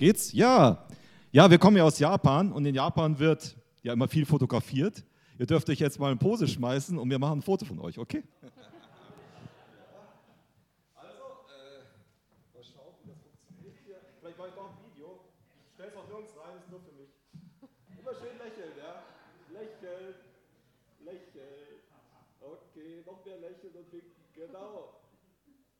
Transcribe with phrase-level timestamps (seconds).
[0.00, 0.32] Geht's?
[0.32, 0.86] Ja.
[1.30, 5.04] Ja, wir kommen ja aus Japan und in Japan wird ja immer viel fotografiert.
[5.38, 7.98] Ihr dürft euch jetzt mal in Pose schmeißen und wir machen ein Foto von euch,
[7.98, 8.24] okay?
[10.96, 11.20] Also,
[11.52, 11.84] äh,
[12.56, 13.96] mal schauen, wie das funktioniert hier.
[14.20, 15.20] Vielleicht mache ich doch ein Video.
[15.68, 17.12] Ich stelle es auch nirgends rein, ist nur für mich.
[18.00, 19.04] Immer schön lächeln, ja?
[19.52, 20.14] Lächeln,
[21.04, 21.84] lächeln.
[22.40, 24.16] Okay, noch mehr lächeln und winken.
[24.32, 24.94] Genau.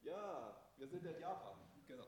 [0.04, 1.56] Ja, wir sind in Japan.
[1.88, 2.04] Genau.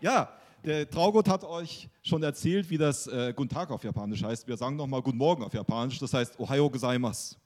[0.00, 4.46] Ja, der Traugott hat euch schon erzählt, wie das äh, Guten Tag auf Japanisch heißt.
[4.46, 5.98] Wir sagen nochmal Guten Morgen auf Japanisch.
[5.98, 7.36] Das heißt Ohayo gozaimasu.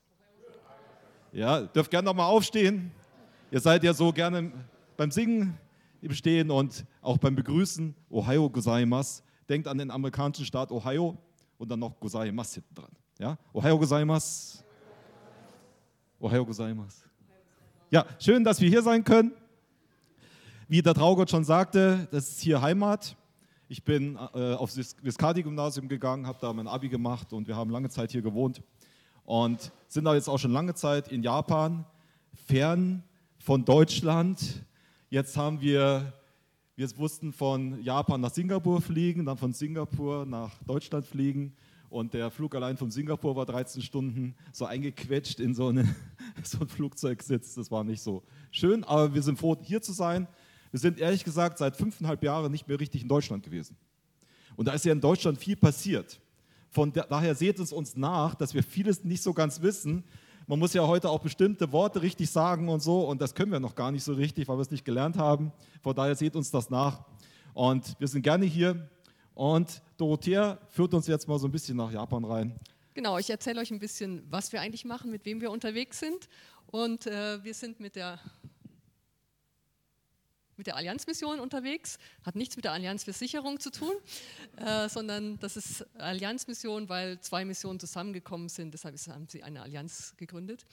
[1.33, 2.91] Ja, dürft gerne nochmal aufstehen.
[3.51, 4.53] Ihr seid ja so gerne
[4.97, 5.59] beim Singen
[6.03, 9.23] im Stehen und auch beim Begrüßen Ohayo gozaimasu.
[9.49, 11.17] Denkt an den amerikanischen Staat Ohio
[11.59, 12.91] und dann noch gozaimasu hinten dran.
[13.19, 14.59] Ja, Ohayo gozaimasu.
[16.21, 17.05] Ohayo gozaimasu.
[17.91, 19.33] Ja, schön, dass wir hier sein können.
[20.69, 23.15] Wie der Traugott schon sagte, das ist hier Heimat.
[23.69, 27.89] Ich bin äh, aufs Viscardi-Gymnasium gegangen, habe da mein Abi gemacht und wir haben lange
[27.89, 28.61] Zeit hier gewohnt
[29.25, 31.85] und sind da jetzt auch schon lange Zeit in Japan,
[32.49, 33.05] fern
[33.39, 34.65] von Deutschland.
[35.09, 36.13] Jetzt haben wir,
[36.75, 41.55] wir wussten von Japan nach Singapur fliegen, dann von Singapur nach Deutschland fliegen
[41.91, 45.95] und der Flug allein von Singapur war 13 Stunden so eingequetscht in so, eine,
[46.43, 47.55] so ein Flugzeugsitz.
[47.55, 50.27] Das war nicht so schön, aber wir sind froh, hier zu sein.
[50.77, 53.79] Wir sind ehrlich gesagt seit fünfeinhalb Jahren nicht mehr richtig in Deutschland gewesen.
[54.57, 56.21] Und da ist ja in Deutschland viel passiert.
[56.69, 60.05] Von daher seht es uns nach, dass wir vieles nicht so ganz wissen.
[60.47, 63.59] Man muss ja heute auch bestimmte Worte richtig sagen und so, und das können wir
[63.59, 65.51] noch gar nicht so richtig, weil wir es nicht gelernt haben.
[65.81, 67.07] Von daher seht uns das nach.
[67.55, 68.87] Und wir sind gerne hier.
[69.35, 72.55] Und Dorothea führt uns jetzt mal so ein bisschen nach Japan rein.
[72.93, 76.29] Genau, ich erzähle euch ein bisschen, was wir eigentlich machen, mit wem wir unterwegs sind.
[76.67, 78.19] Und äh, wir sind mit der
[80.57, 83.93] mit der Allianzmission unterwegs, hat nichts mit der Allianz für Sicherung zu tun,
[84.57, 90.15] äh, sondern das ist Allianzmission, weil zwei Missionen zusammengekommen sind, deshalb haben sie eine Allianz
[90.17, 90.65] gegründet.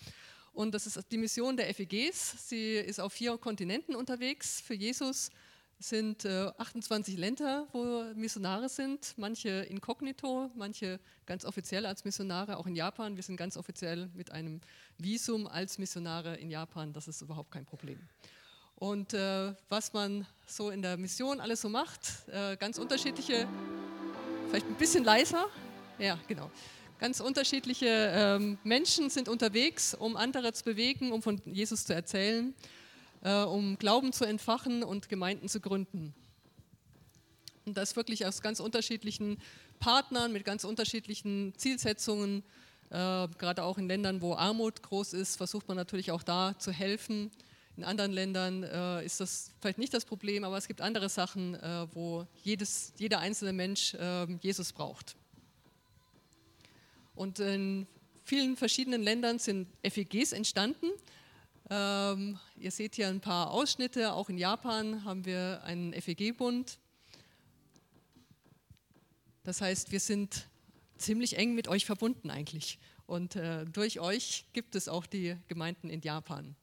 [0.54, 2.48] Und das ist die Mission der FEGs.
[2.48, 5.32] Sie ist auf vier Kontinenten unterwegs für Jesus.
[5.80, 12.58] Es sind äh, 28 Länder, wo Missionare sind, manche inkognito, manche ganz offiziell als Missionare,
[12.58, 13.16] auch in Japan.
[13.16, 14.62] Wir sind ganz offiziell mit einem
[14.98, 18.00] Visum als Missionare in Japan, das ist überhaupt kein Problem.
[18.84, 23.48] Und äh, was man so in der Mission alles so macht, äh, ganz unterschiedliche,
[24.50, 25.46] vielleicht ein bisschen leiser,
[26.00, 26.52] ja, genau.
[27.00, 32.54] Ganz unterschiedliche ähm, Menschen sind unterwegs, um andere zu bewegen, um von Jesus zu erzählen,
[33.22, 36.14] äh, um Glauben zu entfachen und Gemeinden zu gründen.
[37.66, 39.38] Und das wirklich aus ganz unterschiedlichen
[39.80, 42.44] Partnern mit ganz unterschiedlichen Zielsetzungen.
[42.90, 46.74] Äh, gerade auch in Ländern, wo Armut groß ist, versucht man natürlich auch da zu
[46.74, 47.32] helfen
[47.76, 51.56] in anderen Ländern äh, ist das vielleicht nicht das Problem, aber es gibt andere Sachen,
[51.56, 55.16] äh, wo jedes, jeder einzelne Mensch äh, Jesus braucht.
[57.16, 57.88] Und in
[58.24, 60.88] vielen verschiedenen Ländern sind FEGs entstanden.
[61.70, 64.14] Ähm, ihr seht hier ein paar Ausschnitte.
[64.14, 66.78] Auch in Japan haben wir einen FEG-Bund.
[69.44, 70.48] Das heißt, wir sind
[70.98, 72.80] ziemlich eng mit euch verbunden eigentlich.
[73.06, 76.56] Und äh, durch euch gibt es auch die Gemeinden in Japan.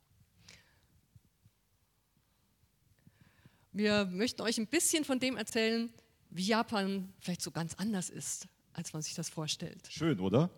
[3.72, 5.92] Wir möchten euch ein bisschen von dem erzählen,
[6.30, 9.88] wie Japan vielleicht so ganz anders ist, als man sich das vorstellt.
[9.90, 10.50] Schön, oder?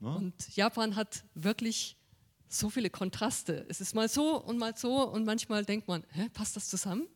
[0.00, 0.14] Ja.
[0.14, 1.96] Und Japan hat wirklich
[2.48, 3.66] so viele Kontraste.
[3.68, 7.08] Es ist mal so und mal so und manchmal denkt man, hä, passt das zusammen?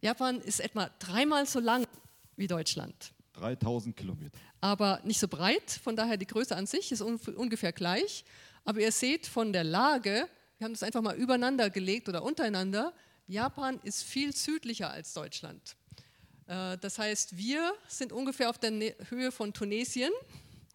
[0.00, 1.86] Japan ist etwa dreimal so lang
[2.36, 3.12] wie Deutschland.
[3.34, 4.38] 3000 Kilometer.
[4.60, 8.24] Aber nicht so breit, von daher die Größe an sich ist ungefähr gleich.
[8.64, 10.28] Aber ihr seht von der Lage,
[10.58, 12.92] wir haben das einfach mal übereinander gelegt oder untereinander,
[13.28, 15.76] Japan ist viel südlicher als Deutschland.
[16.46, 18.72] Äh, das heißt, wir sind ungefähr auf der
[19.10, 20.10] Höhe von Tunesien.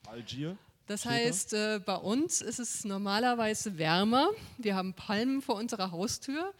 [0.08, 0.56] Algier.
[0.86, 4.30] Das heißt, äh, bei uns ist es normalerweise wärmer.
[4.60, 6.54] Wir haben Palmen vor unserer Haustür.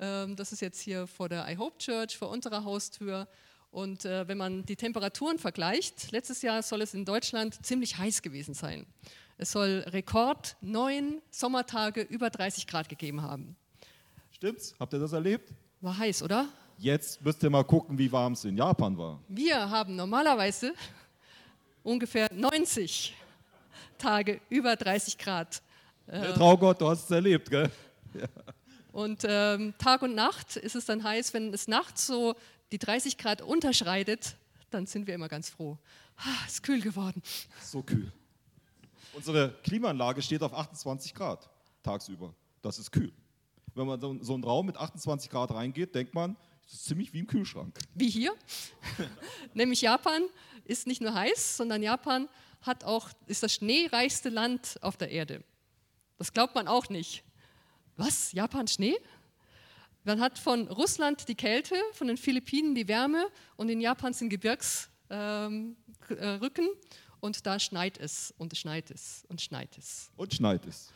[0.00, 3.28] Ähm, das ist jetzt hier vor der I Hope Church, vor unserer Haustür.
[3.70, 8.22] Und äh, wenn man die Temperaturen vergleicht, letztes Jahr soll es in Deutschland ziemlich heiß
[8.22, 8.86] gewesen sein.
[9.36, 13.56] Es soll Rekord neun Sommertage über 30 Grad gegeben haben.
[14.36, 14.74] Stimmt's?
[14.78, 15.50] Habt ihr das erlebt?
[15.80, 16.46] War heiß, oder?
[16.76, 19.18] Jetzt müsst ihr mal gucken, wie warm es in Japan war.
[19.28, 20.74] Wir haben normalerweise
[21.82, 23.14] ungefähr 90
[23.96, 25.62] Tage über 30 Grad.
[26.04, 27.70] Herr Traugott, du hast es erlebt, gell?
[28.12, 28.26] Ja.
[28.92, 32.34] Und ähm, Tag und Nacht ist es dann heiß, wenn es nachts so
[32.72, 34.36] die 30 Grad unterschreitet,
[34.68, 35.78] dann sind wir immer ganz froh.
[36.18, 37.22] Ah, ist kühl geworden.
[37.62, 38.12] So kühl.
[39.14, 41.48] Unsere Klimaanlage steht auf 28 Grad
[41.82, 42.34] tagsüber.
[42.60, 43.12] Das ist kühl.
[43.76, 46.34] Wenn man so, so einen Raum mit 28 Grad reingeht, denkt man,
[46.64, 47.78] Das ist ziemlich wie im Kühlschrank.
[47.94, 48.34] Wie hier.
[49.54, 50.22] Nämlich Japan
[50.64, 52.28] ist nicht nur heiß, sondern Japan
[52.62, 55.44] hat auch, ist das schneereichste Land auf der Erde.
[56.16, 57.22] Das glaubt man auch nicht.
[57.98, 58.32] Was?
[58.32, 58.96] Japan Schnee?
[60.04, 63.26] Man hat von Russland die Kälte, von den Philippinen die Wärme
[63.56, 65.76] und in Japan sind Gebirgsrücken ähm,
[66.08, 66.66] äh,
[67.20, 70.10] und da schneit es und schneit es und schneit es.
[70.16, 70.90] Und schneit es.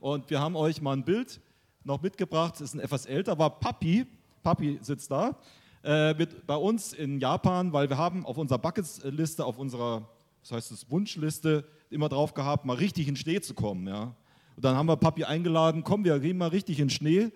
[0.00, 1.40] Und wir haben euch mal ein Bild
[1.86, 4.06] noch mitgebracht, ist ein etwas älter, war Papi,
[4.42, 5.36] Papi sitzt da,
[5.84, 10.08] äh, mit, bei uns in Japan, weil wir haben auf unserer Bucketliste, auf unserer,
[10.42, 13.86] was heißt es, Wunschliste immer drauf gehabt, mal richtig in Schnee zu kommen.
[13.86, 14.14] Ja?
[14.56, 17.30] Und dann haben wir Papi eingeladen, komm, wir gehen mal richtig in Schnee.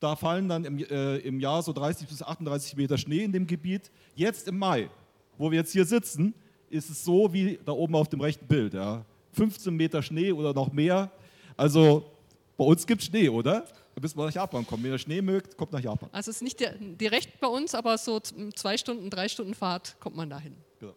[0.00, 3.46] Da fallen dann im, äh, im Jahr so 30 bis 38 Meter Schnee in dem
[3.46, 3.90] Gebiet.
[4.14, 4.88] Jetzt im Mai,
[5.36, 6.32] wo wir jetzt hier sitzen,
[6.70, 8.72] ist es so wie da oben auf dem rechten Bild.
[8.72, 9.04] Ja?
[9.32, 11.10] 15 Meter Schnee oder noch mehr.
[11.54, 12.10] Also
[12.56, 13.66] bei uns gibt es Schnee, oder?
[13.94, 14.82] Da müssen wir nach Japan kommen.
[14.84, 16.08] Wenn ihr Schnee mögt, kommt nach Japan.
[16.12, 20.16] Also es ist nicht direkt bei uns, aber so zwei Stunden, drei Stunden Fahrt kommt
[20.16, 20.56] man dahin.
[20.78, 20.94] Genau.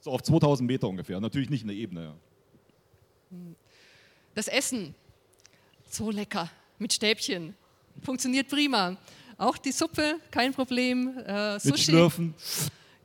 [0.00, 1.20] So auf 2000 Meter ungefähr.
[1.20, 2.04] Natürlich nicht in der Ebene.
[2.04, 2.14] Ja.
[4.34, 4.94] Das Essen,
[5.88, 7.54] so lecker, mit Stäbchen,
[8.02, 8.96] funktioniert prima.
[9.38, 11.18] Auch die Suppe, kein Problem.
[11.18, 11.70] Äh, Sushi.
[11.70, 12.34] Mit Schlürfen.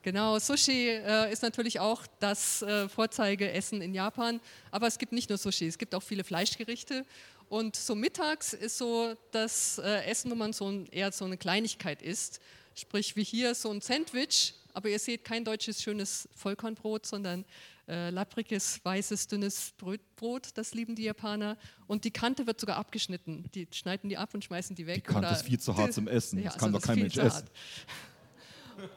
[0.03, 4.39] Genau, Sushi äh, ist natürlich auch das äh, Vorzeigeessen in Japan,
[4.71, 7.06] aber es gibt nicht nur Sushi, es gibt auch viele Fleischgerichte
[7.50, 11.38] und so mittags ist so das äh, Essen, wo man so ein, eher so eine
[11.38, 12.39] Kleinigkeit isst,
[12.74, 17.45] sprich wie hier so ein Sandwich, aber ihr seht kein deutsches schönes Vollkornbrot, sondern
[17.89, 19.74] äh, lappriges, weißes, dünnes
[20.15, 21.57] Brot, das lieben die Japaner.
[21.88, 23.44] Und die Kante wird sogar abgeschnitten.
[23.53, 24.95] Die schneiden die ab und schmeißen die weg.
[24.95, 26.39] Die Kante oder, ist viel zu hart zum Essen.
[26.44, 27.50] Ja, das kann also doch kein Mensch essen.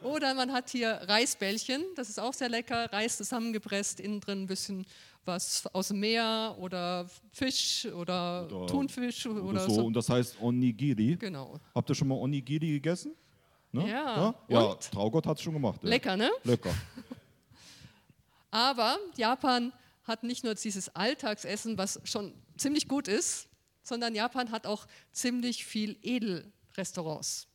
[0.03, 2.93] Oder man hat hier Reisbällchen, das ist auch sehr lecker.
[2.93, 4.87] Reis zusammengepresst, innen drin ein bisschen
[5.25, 9.75] was aus dem Meer oder Fisch oder, oder Thunfisch oder, oder so.
[9.75, 9.85] so.
[9.87, 11.17] Und das heißt Onigiri.
[11.17, 11.59] Genau.
[11.75, 13.15] Habt ihr schon mal Onigiri gegessen?
[13.73, 13.89] Ne?
[13.89, 14.17] Ja.
[14.17, 15.83] Ja, ja Traugott hat es schon gemacht.
[15.83, 15.89] Ja.
[15.89, 16.31] Lecker, ne?
[16.45, 16.75] Lecker.
[18.51, 19.73] Aber Japan
[20.05, 23.49] hat nicht nur dieses Alltagsessen, was schon ziemlich gut ist,
[23.83, 27.49] sondern Japan hat auch ziemlich viel Edelrestaurants.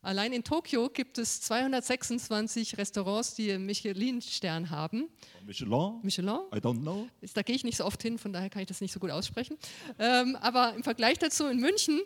[0.00, 5.08] Allein in Tokio gibt es 226 Restaurants, die einen Michelin-Stern haben.
[5.44, 6.00] Michelin?
[6.02, 6.38] Michelin?
[6.54, 7.08] I don't know.
[7.34, 9.10] Da gehe ich nicht so oft hin, von daher kann ich das nicht so gut
[9.10, 9.58] aussprechen.
[9.98, 12.00] Ähm, aber im Vergleich dazu in München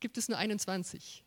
[0.00, 1.24] gibt es nur 21.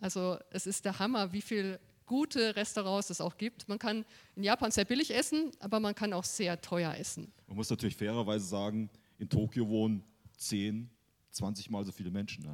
[0.00, 3.68] Also es ist der Hammer, wie viele gute Restaurants es auch gibt.
[3.68, 4.04] Man kann
[4.34, 7.32] in Japan sehr billig essen, aber man kann auch sehr teuer essen.
[7.46, 10.02] Man muss natürlich fairerweise sagen, in Tokio wohnen
[10.36, 10.90] 10,
[11.30, 12.44] 20 Mal so viele Menschen.
[12.44, 12.52] Ne?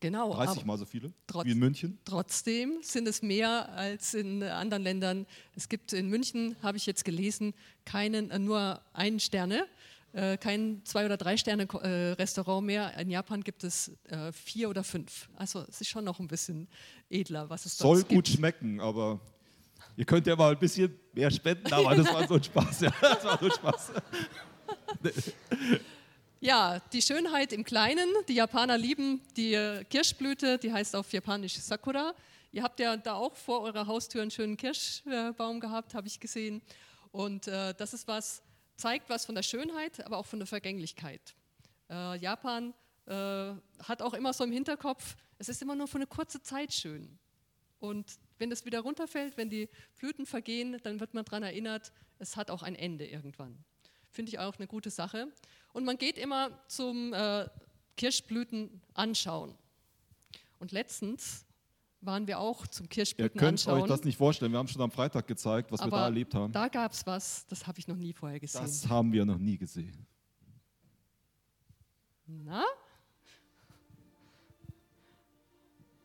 [0.00, 0.32] Genau.
[0.32, 1.98] 30 Mal so viele trotz, wie in München?
[2.04, 5.26] Trotzdem sind es mehr als in anderen Ländern.
[5.54, 7.52] Es gibt in München, habe ich jetzt gelesen,
[7.84, 9.66] keinen, äh, nur einen Sterne,
[10.12, 12.96] äh, kein zwei oder drei Sterne äh, mehr.
[12.98, 15.28] In Japan gibt es äh, vier oder fünf.
[15.36, 16.66] Also es ist schon noch ein bisschen
[17.10, 19.20] edler, was es Soll dort gut schmecken, aber
[19.96, 22.80] ihr könnt ja mal ein bisschen mehr spenden, aber das war so ein Spaß.
[22.80, 23.92] Ja, das war so ein Spaß.
[26.42, 28.08] Ja, die Schönheit im Kleinen.
[28.26, 32.14] Die Japaner lieben die Kirschblüte, die heißt auf Japanisch Sakura.
[32.50, 36.62] Ihr habt ja da auch vor eurer Haustür einen schönen Kirschbaum gehabt, habe ich gesehen.
[37.12, 38.42] Und äh, das ist was,
[38.78, 41.20] zeigt was von der Schönheit, aber auch von der Vergänglichkeit.
[41.90, 42.72] Äh, Japan
[43.04, 43.12] äh,
[43.82, 47.18] hat auch immer so im Hinterkopf, es ist immer nur für eine kurze Zeit schön.
[47.80, 49.68] Und wenn es wieder runterfällt, wenn die
[49.98, 53.62] Blüten vergehen, dann wird man daran erinnert, es hat auch ein Ende irgendwann.
[54.10, 55.28] Finde ich auch eine gute Sache.
[55.72, 57.48] Und man geht immer zum äh,
[57.96, 59.54] Kirschblüten anschauen.
[60.58, 61.46] Und letztens
[62.00, 63.74] waren wir auch zum Kirschblüten anschauen.
[63.74, 64.52] Ihr könnt euch das nicht vorstellen.
[64.52, 66.52] Wir haben schon am Freitag gezeigt, was Aber wir da erlebt haben.
[66.52, 68.62] Da gab es was, das habe ich noch nie vorher gesehen.
[68.62, 70.06] Das haben wir noch nie gesehen.
[72.26, 72.64] Na?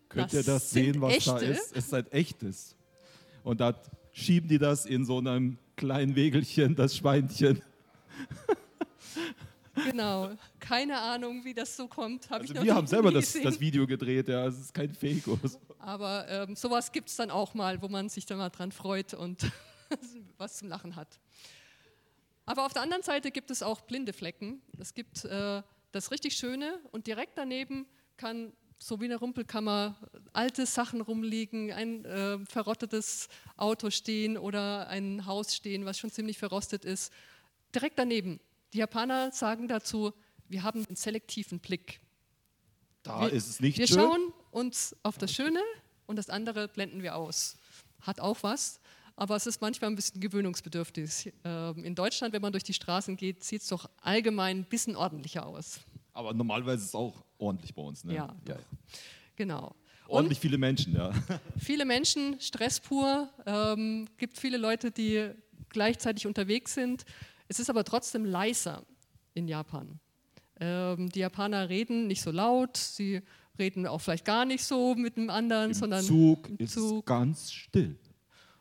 [0.10, 1.30] Könnt das ihr das sehen, was echte?
[1.32, 1.72] da ist?
[1.72, 2.76] Es ist ein echtes.
[3.44, 3.80] Und da
[4.12, 7.62] schieben die das in so einem kleinen Wegelchen, das Schweinchen.
[9.84, 12.30] Genau, keine Ahnung, wie das so kommt.
[12.30, 15.24] Hab also wir haben selber das, das, Video gedreht, ja, es ist kein Fake.
[15.80, 19.14] Aber ähm, sowas gibt es dann auch mal, wo man sich dann mal dran freut
[19.14, 19.52] und
[20.38, 21.20] was zum Lachen hat.
[22.46, 24.62] Aber auf der anderen Seite gibt es auch blinde Flecken.
[24.80, 27.86] Es gibt äh, das richtig Schöne und direkt daneben
[28.18, 29.96] kann so wie eine Rumpelkammer
[30.34, 36.38] alte Sachen rumliegen, ein äh, verrottetes Auto stehen oder ein Haus stehen, was schon ziemlich
[36.38, 37.12] verrostet ist.
[37.76, 38.40] Direkt daneben
[38.74, 40.14] die Japaner sagen dazu,
[40.48, 42.02] wir haben einen selektiven Blick.
[43.04, 43.98] Da wir, ist es nicht wir schön.
[43.98, 45.60] Wir schauen uns auf das Schöne
[46.06, 47.58] und das andere blenden wir aus.
[48.02, 48.80] Hat auch was,
[49.16, 51.34] aber es ist manchmal ein bisschen gewöhnungsbedürftig.
[51.44, 54.96] Ähm, in Deutschland, wenn man durch die Straßen geht, sieht es doch allgemein ein bisschen
[54.96, 55.80] ordentlicher aus.
[56.14, 58.04] Aber normalerweise ist es auch ordentlich bei uns.
[58.04, 58.16] Ne?
[58.16, 58.58] Ja, ja.
[59.36, 59.76] genau.
[60.08, 61.12] Ordentlich viele Menschen, ja.
[61.58, 65.32] Viele Menschen, Stress pur, ähm, gibt viele Leute, die
[65.70, 67.06] gleichzeitig unterwegs sind.
[67.48, 68.84] Es ist aber trotzdem leiser
[69.34, 70.00] in Japan.
[70.60, 73.22] Ähm, die Japaner reden nicht so laut, sie
[73.60, 77.06] reden auch vielleicht gar nicht so mit dem anderen, Im sondern Zug im ist Zug.
[77.06, 77.98] ganz still.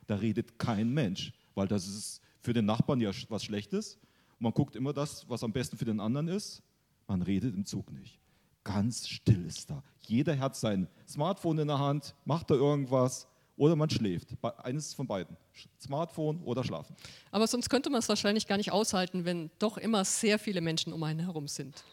[0.06, 3.98] Da redet kein Mensch, weil das ist für den Nachbarn ja was Schlechtes.
[4.38, 6.62] Man guckt immer das, was am besten für den anderen ist.
[7.06, 8.18] Man redet im Zug nicht.
[8.64, 9.82] Ganz still ist da.
[10.00, 13.26] Jeder hat sein Smartphone in der Hand, macht da irgendwas
[13.56, 14.28] oder man schläft.
[14.62, 15.36] Eines von beiden.
[15.80, 16.96] Smartphone oder schlafen.
[17.30, 20.92] Aber sonst könnte man es wahrscheinlich gar nicht aushalten, wenn doch immer sehr viele Menschen
[20.92, 21.84] um einen herum sind.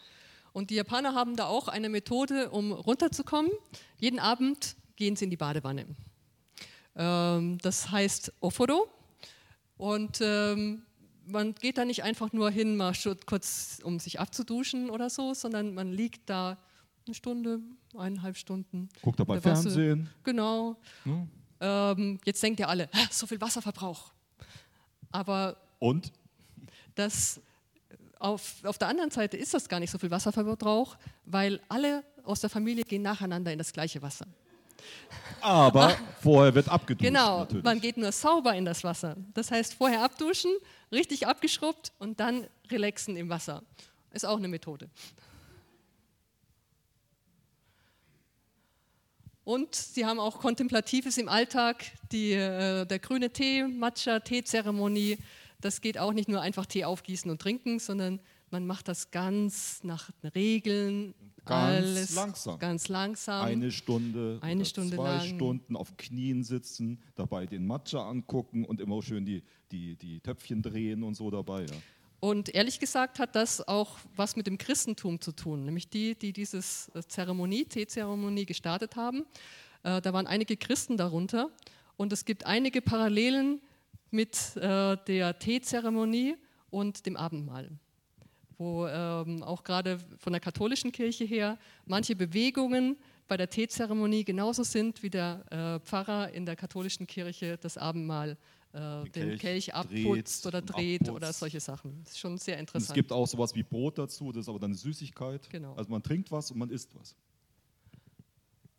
[0.52, 3.50] Und die Japaner haben da auch eine Methode, um runterzukommen.
[3.98, 5.86] Jeden Abend gehen sie in die Badewanne.
[6.96, 8.88] Ähm, das heißt Oforo.
[9.76, 10.82] Und ähm,
[11.26, 12.92] man geht da nicht einfach nur hin, mal
[13.26, 16.58] kurz, um sich abzuduschen oder so, sondern man liegt da
[17.06, 17.60] eine Stunde,
[17.96, 18.88] eineinhalb Stunden.
[19.00, 19.40] Guckt dabei.
[19.40, 20.08] Fernsehen.
[20.22, 20.76] Genau.
[21.04, 21.28] Ne?
[21.64, 24.12] Ähm, jetzt denkt ihr alle, "Hä, so viel Wasserverbrauch.
[25.12, 26.12] Aber Und
[26.96, 27.40] das
[28.18, 32.40] auf, auf der anderen Seite ist das gar nicht so viel Wasserverbrauch, weil alle aus
[32.40, 34.26] der Familie gehen nacheinander in das gleiche Wasser.
[35.40, 37.06] aber vorher wird abgeduscht.
[37.06, 37.64] Genau, natürlich.
[37.64, 39.16] man geht nur sauber in das Wasser.
[39.34, 40.50] Das heißt, vorher abduschen,
[40.90, 43.62] richtig abgeschrubbt und dann relaxen im Wasser.
[44.10, 44.88] Ist auch eine Methode.
[49.44, 55.18] Und sie haben auch Kontemplatives im Alltag, die, äh, der grüne Tee, Matcha-Tee-Zeremonie.
[55.60, 58.20] Das geht auch nicht nur einfach Tee aufgießen und trinken, sondern
[58.50, 61.14] man macht das ganz nach den Regeln.
[61.44, 62.58] Ganz alles langsam.
[62.60, 63.44] Ganz langsam.
[63.44, 65.26] eine Stunde, Eine Stunde zwei lang.
[65.26, 70.62] Stunden auf Knien sitzen, dabei den Matcha angucken und immer schön die, die, die Töpfchen
[70.62, 71.62] drehen und so dabei.
[71.62, 71.76] Ja.
[72.24, 76.32] Und ehrlich gesagt hat das auch was mit dem Christentum zu tun, nämlich die, die
[76.32, 79.26] dieses äh, Zeremonie, Teezeremonie gestartet haben.
[79.82, 81.50] Äh, da waren einige Christen darunter
[81.96, 83.60] und es gibt einige Parallelen
[84.12, 86.36] mit äh, der Teezeremonie
[86.70, 87.72] und dem Abendmahl,
[88.56, 94.62] wo ähm, auch gerade von der katholischen Kirche her manche Bewegungen bei der Teezeremonie genauso
[94.62, 98.36] sind wie der Pfarrer in der katholischen Kirche das Abendmahl
[98.72, 101.38] äh, den Kelch Kelch dreht abputzt oder dreht oder abputzt.
[101.40, 102.00] solche Sachen.
[102.04, 102.94] Das ist schon sehr Und es interessant.
[102.94, 105.48] gibt auch sowas wie Brot dazu, das ist aber dann eine Süßigkeit.
[105.50, 105.74] Genau.
[105.74, 107.14] Also man trinkt was und man isst was.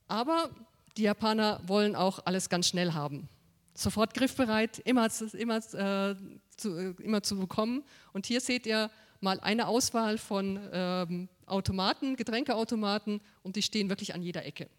[0.08, 0.50] Aber
[0.98, 3.28] die Japaner wollen auch alles ganz schnell haben.
[3.76, 6.16] Sofort griffbereit, immer, zu- immer, äh,
[6.58, 7.84] zu, äh, immer zu bekommen.
[8.14, 14.14] Und hier seht ihr mal eine Auswahl von ähm, Automaten, Getränkeautomaten und die stehen wirklich
[14.14, 14.70] an jeder Ecke.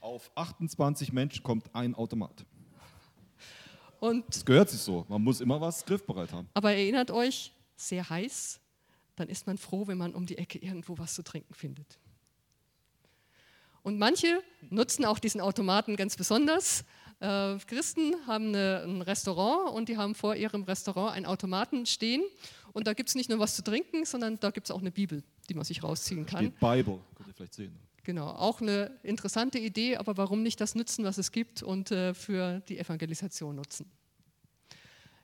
[0.00, 2.44] Auf 28 Menschen kommt ein Automat.
[4.00, 5.04] Und, Das gehört sich so.
[5.08, 6.48] Man muss immer was griffbereit haben.
[6.54, 8.60] aber erinnert euch, sehr heiß,
[9.16, 11.98] dann ist man froh, wenn man um die Ecke irgendwo was zu trinken findet.
[13.82, 16.84] Und manche nutzen auch diesen Automaten ganz besonders.
[17.20, 22.22] Äh, Christen haben eine, ein Restaurant und die haben vor ihrem Restaurant einen Automaten stehen.
[22.72, 24.90] Und da gibt es nicht nur was zu trinken, sondern da gibt es auch eine
[24.90, 26.46] Bibel, die man sich rausziehen kann.
[26.46, 27.78] Steht Bible, könnt ihr vielleicht sehen.
[28.02, 32.14] Genau, auch eine interessante Idee, aber warum nicht das nutzen, was es gibt und äh,
[32.14, 33.90] für die Evangelisation nutzen?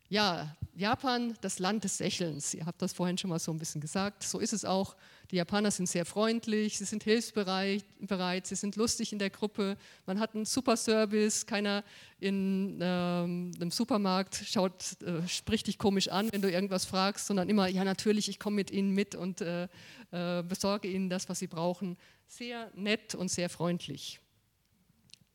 [0.09, 2.55] Ja, Japan, das Land des Lächelns.
[2.55, 4.23] Ihr habt das vorhin schon mal so ein bisschen gesagt.
[4.23, 4.95] So ist es auch.
[5.33, 9.77] Die Japaner sind sehr freundlich, sie sind hilfsbereit, bereit, sie sind lustig in der Gruppe.
[10.05, 11.45] Man hat einen super Service.
[11.45, 11.83] Keiner
[12.21, 17.49] in ähm, einem Supermarkt schaut, äh, spricht dich komisch an, wenn du irgendwas fragst, sondern
[17.49, 19.65] immer, ja, natürlich, ich komme mit Ihnen mit und äh,
[20.13, 21.97] äh, besorge Ihnen das, was Sie brauchen.
[22.29, 24.21] Sehr nett und sehr freundlich.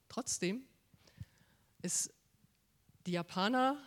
[0.08, 0.64] Trotzdem
[1.82, 2.14] ist
[3.06, 3.78] die Japaner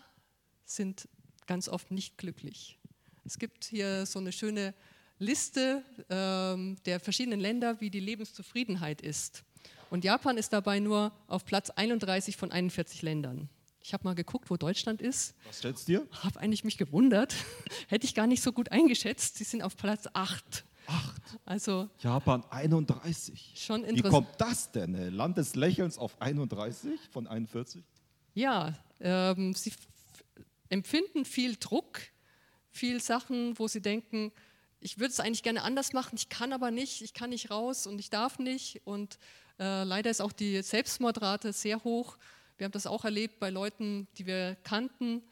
[0.74, 1.08] sind
[1.46, 2.78] ganz oft nicht glücklich.
[3.24, 4.74] Es gibt hier so eine schöne
[5.18, 9.44] Liste ähm, der verschiedenen Länder, wie die Lebenszufriedenheit ist.
[9.90, 13.48] Und Japan ist dabei nur auf Platz 31 von 41 Ländern.
[13.82, 16.06] Ich habe mal geguckt, wo Deutschland ist, Was du dir?
[16.22, 17.34] habe eigentlich mich gewundert,
[17.88, 19.36] hätte ich gar nicht so gut eingeschätzt.
[19.36, 20.64] Sie sind auf Platz 8.
[20.86, 21.22] Acht.
[21.46, 23.54] Also Japan 31.
[23.56, 24.12] schon Wie interessant.
[24.26, 24.94] kommt das denn?
[25.14, 27.82] Land des Lächelns auf 31 von 41?
[28.34, 29.72] Ja, ähm, sie
[30.68, 32.00] empfinden viel Druck,
[32.70, 34.32] viel Sachen, wo sie denken,
[34.80, 37.86] ich würde es eigentlich gerne anders machen, ich kann aber nicht, ich kann nicht raus
[37.86, 38.82] und ich darf nicht.
[38.84, 39.18] Und
[39.58, 42.18] äh, leider ist auch die Selbstmordrate sehr hoch.
[42.58, 45.22] Wir haben das auch erlebt bei Leuten, die wir kannten,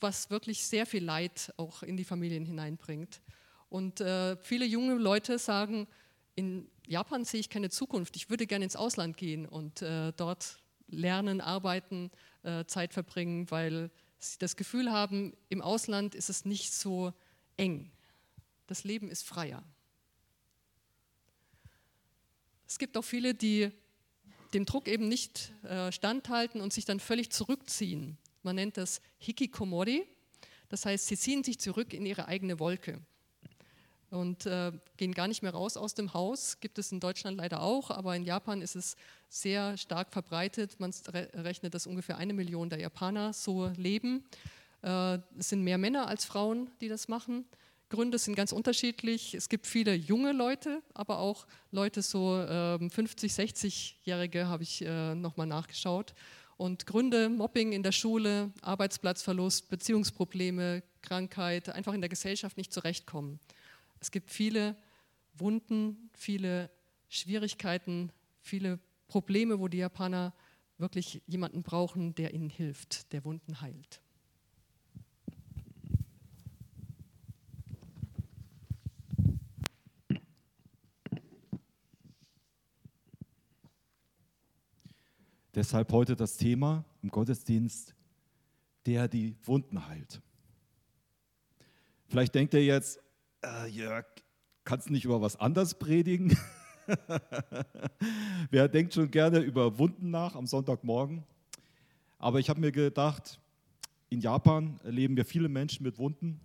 [0.00, 3.20] was wirklich sehr viel Leid auch in die Familien hineinbringt.
[3.68, 5.86] Und äh, viele junge Leute sagen,
[6.34, 10.58] in Japan sehe ich keine Zukunft, ich würde gerne ins Ausland gehen und äh, dort
[10.88, 12.10] lernen, arbeiten,
[12.42, 13.90] äh, Zeit verbringen, weil
[14.32, 17.12] sie das Gefühl haben, im Ausland ist es nicht so
[17.56, 17.90] eng.
[18.66, 19.64] Das Leben ist freier.
[22.66, 23.70] Es gibt auch viele, die
[24.54, 28.18] dem Druck eben nicht äh, standhalten und sich dann völlig zurückziehen.
[28.42, 30.06] Man nennt das Hikikomori.
[30.68, 33.00] Das heißt, sie ziehen sich zurück in ihre eigene Wolke
[34.16, 36.58] und äh, gehen gar nicht mehr raus aus dem Haus.
[36.60, 38.96] Gibt es in Deutschland leider auch, aber in Japan ist es
[39.28, 40.80] sehr stark verbreitet.
[40.80, 40.92] Man
[41.34, 44.24] rechnet, dass ungefähr eine Million der Japaner so leben.
[44.82, 47.44] Äh, es sind mehr Männer als Frauen, die das machen.
[47.88, 49.34] Gründe sind ganz unterschiedlich.
[49.34, 55.14] Es gibt viele junge Leute, aber auch Leute so äh, 50, 60-Jährige habe ich äh,
[55.14, 56.14] nochmal nachgeschaut.
[56.56, 63.38] Und Gründe, Mobbing in der Schule, Arbeitsplatzverlust, Beziehungsprobleme, Krankheit, einfach in der Gesellschaft nicht zurechtkommen.
[64.00, 64.76] Es gibt viele
[65.34, 66.70] Wunden, viele
[67.08, 70.34] Schwierigkeiten, viele Probleme, wo die Japaner
[70.78, 74.02] wirklich jemanden brauchen, der ihnen hilft, der Wunden heilt.
[85.54, 87.94] Deshalb heute das Thema im Gottesdienst,
[88.84, 90.20] der die Wunden heilt.
[92.08, 93.00] Vielleicht denkt ihr jetzt,
[93.46, 94.06] äh, Jörg,
[94.64, 96.36] kannst du nicht über was anderes predigen?
[98.50, 101.24] Wer denkt schon gerne über Wunden nach am Sonntagmorgen?
[102.18, 103.40] Aber ich habe mir gedacht,
[104.08, 106.40] in Japan erleben wir viele Menschen mit Wunden.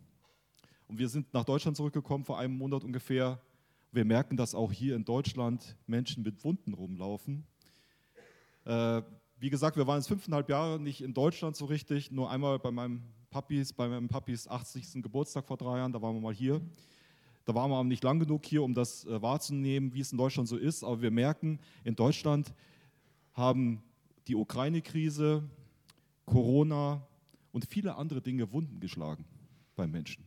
[0.88, 3.40] Und wir sind nach Deutschland zurückgekommen vor einem Monat ungefähr.
[3.92, 7.46] Wir merken, dass auch hier in Deutschland Menschen mit Wunden rumlaufen.
[8.66, 9.02] Äh,
[9.40, 12.72] wie gesagt, wir waren jetzt fünfeinhalb Jahre nicht in Deutschland so richtig, nur einmal bei
[12.72, 15.02] meinem Papis, bei meinem Papis 80.
[15.02, 16.60] Geburtstag vor drei Jahren, da waren wir mal hier.
[17.46, 20.18] Da waren wir aber nicht lang genug hier, um das äh, wahrzunehmen, wie es in
[20.18, 20.84] Deutschland so ist.
[20.84, 22.54] Aber wir merken, in Deutschland
[23.34, 23.82] haben
[24.28, 25.44] die Ukraine-Krise,
[26.26, 27.08] Corona
[27.54, 29.24] und viele andere Dinge Wunden geschlagen
[29.78, 30.26] bei Menschen.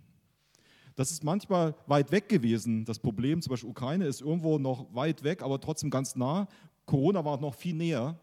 [0.97, 2.87] Das ist manchmal weit weg gewesen.
[2.87, 6.49] Das Problem, zum Beispiel Ukraine, ist irgendwo noch weit weg, aber trotzdem ganz nah.
[6.87, 8.19] Corona war noch viel näher.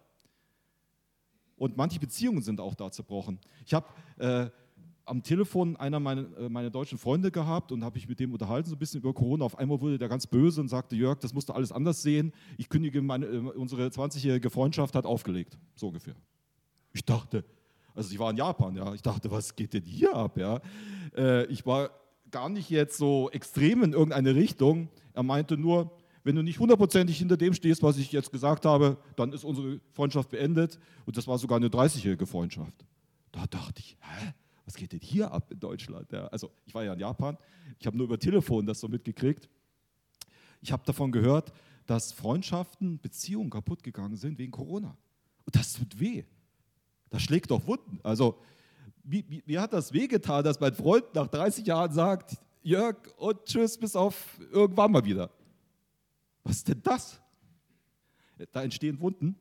[1.55, 3.39] Und manche Beziehungen sind auch da zerbrochen.
[3.63, 3.85] Ich habe
[4.17, 4.49] äh,
[5.11, 8.69] am Telefon einer meiner äh, meine deutschen Freunde gehabt und habe ich mit dem unterhalten,
[8.69, 9.43] so ein bisschen über Corona.
[9.43, 12.31] Auf einmal wurde der ganz böse und sagte, Jörg, das musst du alles anders sehen.
[12.57, 15.57] Ich kündige, meine, äh, unsere 20-jährige Freundschaft hat aufgelegt.
[15.75, 16.15] So ungefähr.
[16.93, 17.43] Ich dachte,
[17.93, 18.93] also ich war in Japan, ja.
[18.93, 20.61] Ich dachte, was geht denn hier ab, ja?
[21.13, 21.89] Äh, ich war
[22.31, 24.87] gar nicht jetzt so extrem in irgendeine Richtung.
[25.11, 25.91] Er meinte nur,
[26.23, 29.81] wenn du nicht hundertprozentig hinter dem stehst, was ich jetzt gesagt habe, dann ist unsere
[29.91, 30.79] Freundschaft beendet.
[31.05, 32.85] Und das war sogar eine 30-jährige Freundschaft.
[33.33, 34.33] Da dachte ich, hä?
[34.71, 36.09] Was geht denn hier ab in Deutschland?
[36.13, 37.37] Ja, also ich war ja in Japan,
[37.77, 39.49] ich habe nur über Telefon das so mitgekriegt.
[40.61, 41.51] Ich habe davon gehört,
[41.87, 44.95] dass Freundschaften, Beziehungen kaputt gegangen sind wegen Corona.
[45.43, 46.23] Und das tut weh.
[47.09, 47.99] Das schlägt doch Wunden.
[48.01, 48.39] Also,
[49.03, 53.43] wie, wie, wie hat das wehgetan, dass mein Freund nach 30 Jahren sagt, Jörg und
[53.43, 55.29] tschüss, bis auf irgendwann mal wieder.
[56.45, 57.21] Was ist denn das?
[58.53, 59.35] Da entstehen Wunden.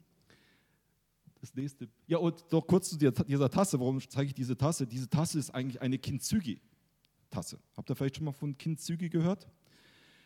[1.41, 1.89] Das nächste.
[2.07, 3.81] Ja, und noch kurz zu dieser Tasse.
[3.81, 4.87] Warum zeige ich diese Tasse?
[4.87, 7.59] Diese Tasse ist eigentlich eine Kintsugi-Tasse.
[7.77, 9.49] Habt ihr vielleicht schon mal von Kintsugi gehört?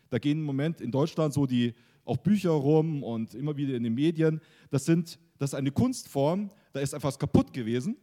[0.09, 1.73] Da gehen im Moment in Deutschland so die
[2.03, 4.41] auch Bücher rum und immer wieder in den Medien.
[4.69, 7.97] Das, sind, das ist eine Kunstform, da ist etwas kaputt gewesen.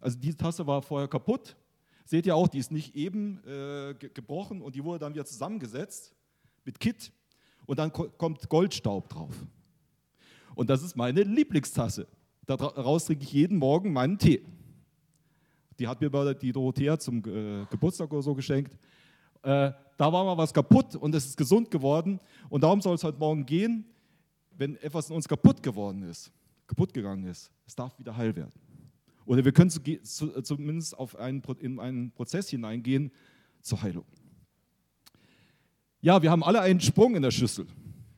[0.00, 1.56] Also diese Tasse war vorher kaputt.
[2.06, 6.14] Seht ihr auch, die ist nicht eben äh, gebrochen und die wurde dann wieder zusammengesetzt
[6.64, 7.12] mit Kit
[7.66, 9.34] und dann kommt Goldstaub drauf.
[10.54, 12.06] Und das ist meine Lieblingstasse.
[12.46, 14.42] Daraus trinke ich jeden Morgen meinen Tee.
[15.78, 18.74] Die hat mir die Dorothea zum äh, Geburtstag oder so geschenkt.
[19.42, 22.20] Äh, da war mal was kaputt und es ist gesund geworden.
[22.48, 23.84] Und darum soll es heute Morgen gehen,
[24.56, 26.32] wenn etwas in uns kaputt geworden ist,
[26.66, 28.52] kaputt gegangen ist, es darf wieder heil werden.
[29.26, 33.10] Oder wir können zumindest auf einen, in einen Prozess hineingehen
[33.62, 34.04] zur Heilung.
[36.00, 37.66] Ja, wir haben alle einen Sprung in der Schüssel.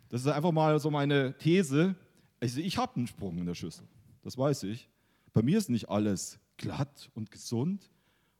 [0.09, 1.95] Das ist einfach mal so meine These.
[2.41, 3.87] Also ich habe einen Sprung in der Schüssel,
[4.27, 4.89] das weiß ich.
[5.33, 7.89] Bei mir ist nicht alles glatt und gesund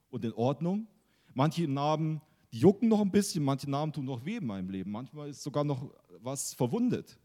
[0.09, 0.85] und in Ordnung.
[1.33, 2.19] Manche Narben,
[2.51, 4.91] die jucken noch ein bisschen, manche Narben tun noch weh in meinem Leben.
[4.91, 7.17] Manchmal ist sogar noch was verwundet.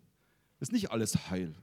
[0.60, 1.56] Ist nicht alles heil.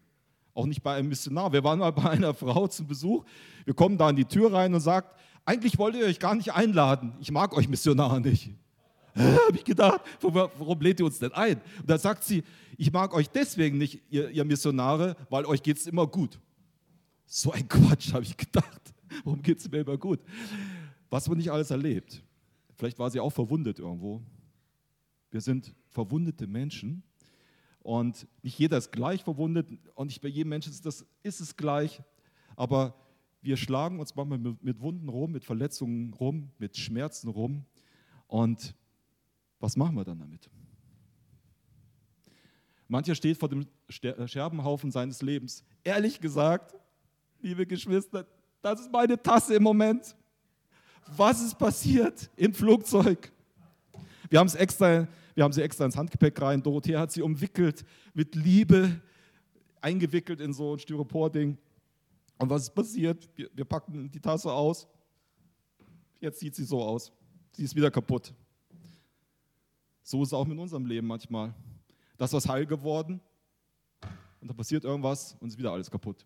[0.54, 1.54] Auch nicht bei einem Missionar.
[1.54, 3.24] Wir waren mal bei einer Frau zum Besuch.
[3.64, 6.52] Wir kommen da in die Tür rein und sagt, eigentlich wollt ihr euch gar nicht
[6.52, 7.14] einladen.
[7.22, 8.54] Ich mag euch Missionare nicht.
[9.16, 11.62] habe ich gedacht, warum lädt ihr uns denn ein?
[11.80, 12.44] Und dann sagt sie,
[12.78, 16.40] ich mag euch deswegen nicht, ihr, ihr Missionare, weil euch geht es immer gut.
[17.32, 18.82] So ein Quatsch, habe ich gedacht.
[19.24, 20.20] Warum geht es mir immer gut?
[21.12, 22.24] Was man nicht alles erlebt.
[22.76, 24.24] Vielleicht war sie auch verwundet irgendwo.
[25.30, 27.04] Wir sind verwundete Menschen
[27.82, 31.56] und nicht jeder ist gleich verwundet und nicht bei jedem Menschen ist, das, ist es
[31.56, 32.02] gleich.
[32.56, 32.96] Aber
[33.42, 37.63] wir schlagen uns manchmal mit, Wunden rum, mit Verletzungen rum, mit Schmerzen rum.
[38.26, 38.74] Und
[39.60, 40.50] was machen wir dann damit?
[42.88, 45.63] Mancher steht vor dem Scherbenhaufen seines Lebens.
[45.84, 46.74] Ehrlich gesagt,
[47.41, 48.25] liebe Geschwister,
[48.62, 50.15] das ist meine Tasse im Moment.
[51.15, 53.32] Was ist passiert im Flugzeug?
[54.30, 56.62] Wir haben, es extra, wir haben sie extra ins Handgepäck rein.
[56.62, 59.02] Dorothea hat sie umwickelt, mit Liebe
[59.82, 61.58] eingewickelt in so ein Styropor-Ding.
[62.38, 63.28] Und was ist passiert?
[63.36, 64.88] Wir, wir packen die Tasse aus.
[66.19, 67.12] Jetzt sieht sie so aus.
[67.54, 68.34] Sie ist wieder kaputt.
[70.04, 71.54] So ist es auch mit unserem Leben manchmal.
[72.17, 73.21] Das ist heil geworden
[74.41, 76.25] und da passiert irgendwas und ist wieder alles kaputt.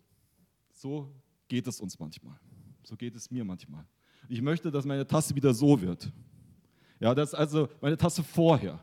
[0.74, 1.08] So
[1.48, 2.38] geht es uns manchmal.
[2.82, 3.86] So geht es mir manchmal.
[4.28, 6.12] Ich möchte, dass meine Tasse wieder so wird.
[7.00, 8.82] Ja, das ist also meine Tasse vorher.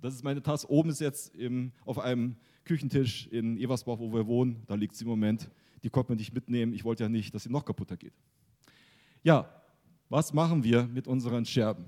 [0.00, 0.70] Das ist meine Tasse.
[0.70, 4.62] Oben ist jetzt im, auf einem Küchentisch in Eversbach, wo wir wohnen.
[4.66, 5.50] Da liegt sie im Moment.
[5.82, 6.72] Die konnte man nicht mitnehmen.
[6.72, 8.14] Ich wollte ja nicht, dass sie noch kaputter geht.
[9.22, 9.48] Ja,
[10.08, 11.86] was machen wir mit unseren Scherben?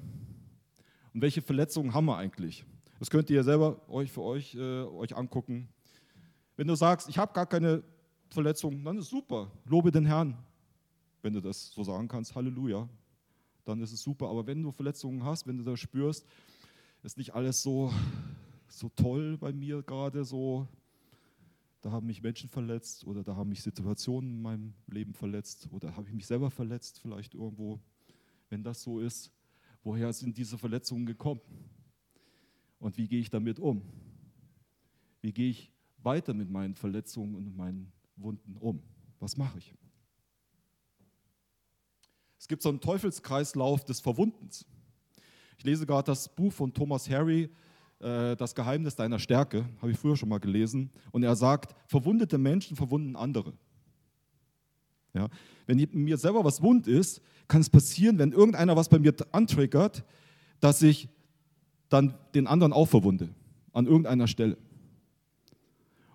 [1.12, 2.64] Und welche Verletzungen haben wir eigentlich?
[2.98, 5.68] Das könnt ihr selber euch für euch, äh, euch angucken.
[6.56, 7.82] Wenn du sagst, ich habe gar keine
[8.28, 9.50] Verletzung, dann ist super.
[9.64, 10.36] Lobe den Herrn,
[11.22, 12.34] wenn du das so sagen kannst.
[12.34, 12.88] Halleluja.
[13.64, 14.28] Dann ist es super.
[14.28, 16.26] Aber wenn du Verletzungen hast, wenn du das spürst,
[17.02, 17.92] ist nicht alles so,
[18.68, 20.66] so toll bei mir gerade, so,
[21.80, 25.96] da haben mich Menschen verletzt oder da haben mich Situationen in meinem Leben verletzt oder
[25.96, 27.80] habe ich mich selber verletzt vielleicht irgendwo.
[28.48, 29.32] Wenn das so ist,
[29.82, 31.40] woher sind diese Verletzungen gekommen?
[32.78, 33.82] Und wie gehe ich damit um?
[35.20, 38.82] Wie gehe ich weiter mit meinen Verletzungen und meinen Wunden um?
[39.20, 39.74] Was mache ich?
[42.38, 44.66] Es gibt so einen Teufelskreislauf des Verwundens.
[45.58, 47.50] Ich lese gerade das Buch von Thomas Harry,
[47.98, 50.90] äh, Das Geheimnis deiner Stärke, habe ich früher schon mal gelesen.
[51.12, 53.54] Und er sagt, verwundete Menschen verwunden andere.
[55.14, 55.28] Ja,
[55.66, 60.04] wenn mir selber was wund ist, kann es passieren, wenn irgendeiner was bei mir antriggert,
[60.60, 61.08] dass ich
[61.88, 63.30] dann den anderen auch verwunde,
[63.72, 64.58] an irgendeiner Stelle.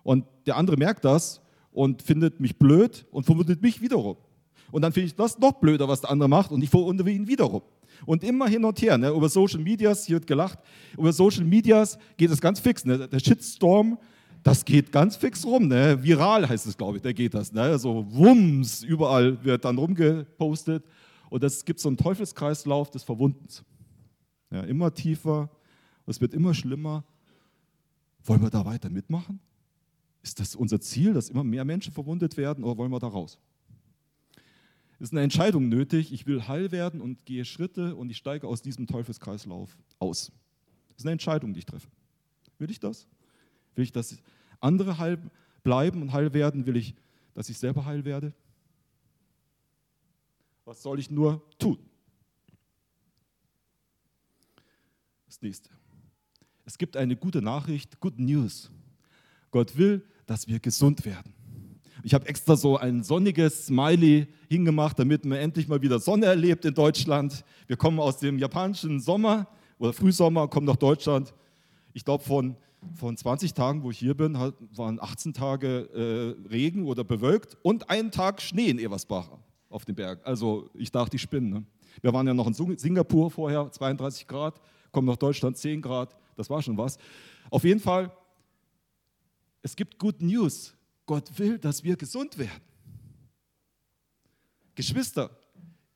[0.04, 1.40] Und der andere merkt das
[1.72, 4.16] und findet mich blöd und verwundet mich wiederum.
[4.70, 7.26] Und dann finde ich das noch blöder, was der andere macht und ich verwundere ihn
[7.26, 7.62] wiederum.
[8.06, 9.10] Und immer hin und her, ne?
[9.10, 10.58] über Social Medias, hier wird gelacht,
[10.96, 12.84] über Social Medias geht es ganz fix.
[12.84, 13.06] Ne?
[13.08, 13.98] Der Shitstorm,
[14.42, 15.68] das geht ganz fix rum.
[15.68, 16.02] Ne?
[16.02, 17.52] Viral heißt es, glaube ich, da geht das.
[17.52, 17.62] Ne?
[17.62, 20.84] Also Wumms, überall wird dann rumgepostet.
[21.30, 23.62] Und es gibt so einen Teufelskreislauf des Verwundens.
[24.50, 25.48] Ja, immer tiefer,
[26.06, 27.04] es wird immer schlimmer.
[28.24, 29.40] Wollen wir da weiter mitmachen?
[30.22, 33.38] Ist das unser Ziel, dass immer mehr Menschen verwundet werden oder wollen wir da raus?
[34.94, 36.12] Es ist eine Entscheidung nötig.
[36.12, 40.30] Ich will heil werden und gehe Schritte und ich steige aus diesem Teufelskreislauf aus.
[40.90, 41.88] Das ist eine Entscheidung, die ich treffe.
[42.58, 43.08] Will ich das?
[43.74, 44.16] Will ich, dass
[44.60, 45.18] andere heil
[45.64, 46.66] bleiben und heil werden?
[46.66, 46.94] Will ich,
[47.34, 48.32] dass ich selber heil werde?
[50.64, 51.78] Was soll ich nur tun?
[55.26, 55.70] Das nächste.
[56.64, 58.70] Es gibt eine gute Nachricht, Good News.
[59.50, 61.34] Gott will, dass wir gesund werden.
[62.04, 66.64] Ich habe extra so ein sonniges Smiley hingemacht, damit man endlich mal wieder Sonne erlebt
[66.64, 67.44] in Deutschland.
[67.68, 69.46] Wir kommen aus dem japanischen Sommer
[69.78, 71.32] oder Frühsommer, kommen nach Deutschland.
[71.92, 72.56] Ich glaube, von,
[72.94, 74.34] von 20 Tagen, wo ich hier bin,
[74.74, 79.30] waren 18 Tage äh, Regen oder bewölkt und ein Tag Schnee in Eversbach
[79.68, 80.20] auf dem Berg.
[80.24, 81.50] Also ich dachte, ich spinne.
[81.50, 81.64] Ne?
[82.00, 86.50] Wir waren ja noch in Singapur vorher, 32 Grad, kommen nach Deutschland 10 Grad das
[86.50, 86.98] war schon was.
[87.50, 88.10] Auf jeden Fall,
[89.62, 90.74] es gibt Good News.
[91.06, 92.62] Gott will, dass wir gesund werden.
[94.74, 95.30] Geschwister,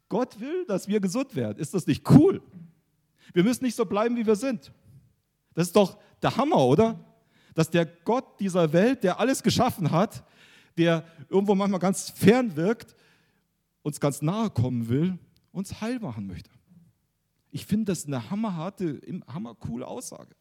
[0.09, 1.59] Gott will, dass wir gesund werden.
[1.59, 2.43] Ist das nicht cool?
[3.33, 4.73] Wir müssen nicht so bleiben, wie wir sind.
[5.55, 6.99] Das ist doch der Hammer, oder?
[7.55, 10.25] Dass der Gott dieser Welt, der alles geschaffen hat,
[10.77, 12.95] der irgendwo manchmal ganz fern wirkt,
[13.83, 15.19] uns ganz nahe kommen will,
[15.53, 16.51] uns heil machen möchte.
[17.51, 20.35] Ich finde das eine hammerharte, hammercoole Aussage.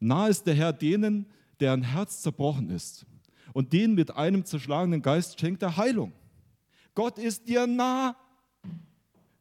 [0.00, 1.26] Nah ist der Herr denen,
[1.60, 3.04] deren Herz zerbrochen ist.
[3.52, 6.12] Und denen mit einem zerschlagenen Geist schenkt er Heilung.
[6.94, 8.16] Gott ist dir nah.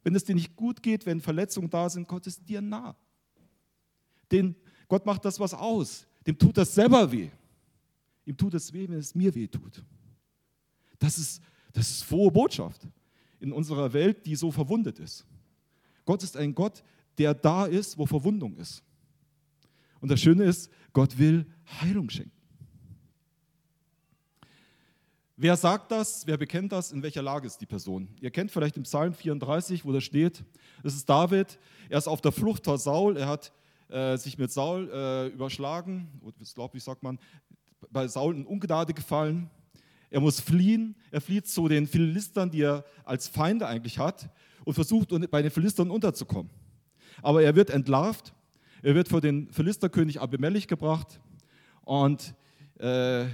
[0.04, 2.96] Wenn es dir nicht gut geht, wenn Verletzungen da sind, Gott ist dir nah.
[4.32, 4.56] Den,
[4.88, 6.08] Gott macht das was aus.
[6.26, 7.30] Dem tut das selber weh.
[8.26, 9.84] Ihm tut es weh, wenn es mir weh tut.
[11.00, 11.42] Das ist,
[11.74, 12.88] das ist frohe Botschaft
[13.40, 15.26] in unserer Welt, die so verwundet ist.
[16.06, 16.84] Gott ist ein Gott,
[17.18, 18.84] der da ist, wo Verwundung ist.
[20.02, 21.46] Und das Schöne ist, Gott will
[21.82, 22.32] Heilung schenken.
[25.36, 26.26] Wer sagt das?
[26.26, 26.92] Wer bekennt das?
[26.92, 28.08] In welcher Lage ist die Person?
[28.20, 30.44] Ihr kennt vielleicht im Psalm 34, wo da steht,
[30.84, 33.54] es ist David, er ist auf der Flucht vor Saul, er hat
[33.90, 36.08] äh, sich mit Saul äh, überschlagen,
[36.40, 37.20] ich glaube, wie sagt man,
[37.92, 39.52] bei Saul in Ungnade gefallen
[40.10, 40.96] er muss fliehen.
[41.12, 44.30] Er flieht zu den Philistern, die er als Feinde eigentlich hat,
[44.64, 46.52] und versucht, bei den Philistern unterzukommen.
[47.22, 48.34] Aber er wird entlarvt.
[48.88, 51.20] Er wird vor den Philisterkönig Abimelech gebracht
[51.84, 52.34] und
[52.80, 53.26] äh,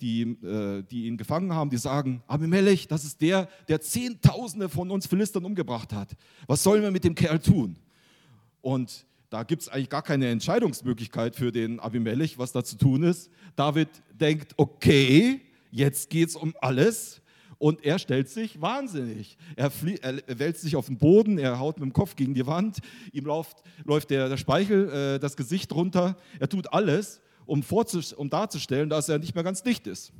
[0.00, 4.90] die, äh, die ihn gefangen haben, die sagen, Abimelech, das ist der, der Zehntausende von
[4.90, 6.16] uns Philistern umgebracht hat.
[6.48, 7.76] Was sollen wir mit dem Kerl tun?
[8.62, 13.04] Und da gibt es eigentlich gar keine Entscheidungsmöglichkeit für den Abimelech, was da zu tun
[13.04, 13.30] ist.
[13.54, 17.19] David denkt, okay, jetzt geht es um alles.
[17.60, 19.36] Und er stellt sich wahnsinnig.
[19.54, 19.70] Er,
[20.00, 22.78] er, wälzt sich auf den Boden, er haut mit dem Kopf gegen die Wand,
[23.12, 26.16] ihm läuft, läuft der, der Speichel, äh, das Gesicht runter.
[26.38, 27.62] Er tut alles, um,
[28.16, 30.10] um darzustellen, dass er nicht mehr ganz dicht ist.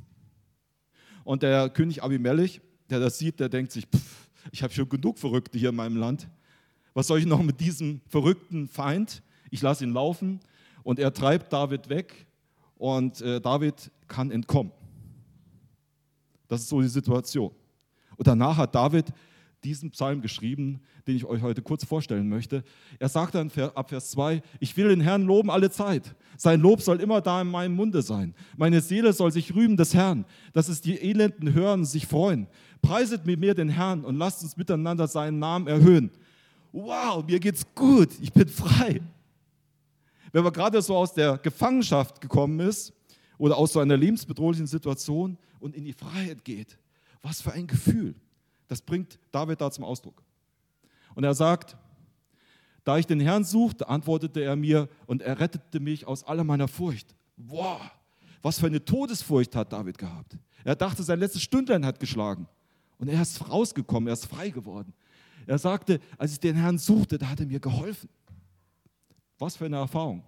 [1.23, 5.17] Und der König Abimelech, der das sieht, der denkt sich, pff, ich habe schon genug
[5.17, 6.29] Verrückte hier in meinem Land.
[6.93, 9.23] Was soll ich noch mit diesem verrückten Feind?
[9.49, 10.41] Ich lasse ihn laufen
[10.83, 12.27] und er treibt David weg
[12.77, 14.73] und äh, David kann entkommen.
[16.51, 17.49] Das ist so die Situation.
[18.17, 19.05] Und danach hat David
[19.63, 22.65] diesen Psalm geschrieben, den ich euch heute kurz vorstellen möchte.
[22.99, 26.13] Er sagt dann ab Vers 2, ich will den Herrn loben alle Zeit.
[26.35, 28.35] Sein Lob soll immer da in meinem Munde sein.
[28.57, 32.47] Meine Seele soll sich rühmen des Herrn, dass es die Elenden hören sich freuen.
[32.81, 36.11] Preiset mit mir den Herrn und lasst uns miteinander seinen Namen erhöhen.
[36.73, 38.99] Wow, mir geht's gut, ich bin frei.
[40.33, 42.91] Wenn man gerade so aus der Gefangenschaft gekommen ist
[43.41, 46.77] oder aus so einer lebensbedrohlichen Situation, und in die Freiheit geht.
[47.23, 48.13] Was für ein Gefühl.
[48.67, 50.21] Das bringt David da zum Ausdruck.
[51.15, 51.75] Und er sagt,
[52.83, 56.67] da ich den Herrn suchte, antwortete er mir und er rettete mich aus aller meiner
[56.67, 57.15] Furcht.
[57.35, 57.81] Wow,
[58.43, 60.37] was für eine Todesfurcht hat David gehabt.
[60.63, 62.47] Er dachte, sein letztes Stündlein hat geschlagen.
[62.99, 64.93] Und er ist rausgekommen, er ist frei geworden.
[65.47, 68.07] Er sagte, als ich den Herrn suchte, da hat er mir geholfen.
[69.39, 70.23] Was für eine Erfahrung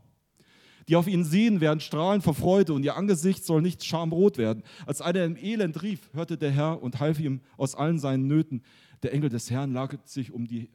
[0.87, 4.63] die auf ihn sehen, werden strahlen vor Freude und ihr Angesicht soll nicht schamrot werden.
[4.85, 8.63] Als einer im Elend rief, hörte der Herr und half ihm aus allen seinen Nöten.
[9.01, 10.69] Der Engel des Herrn lagert sich um die,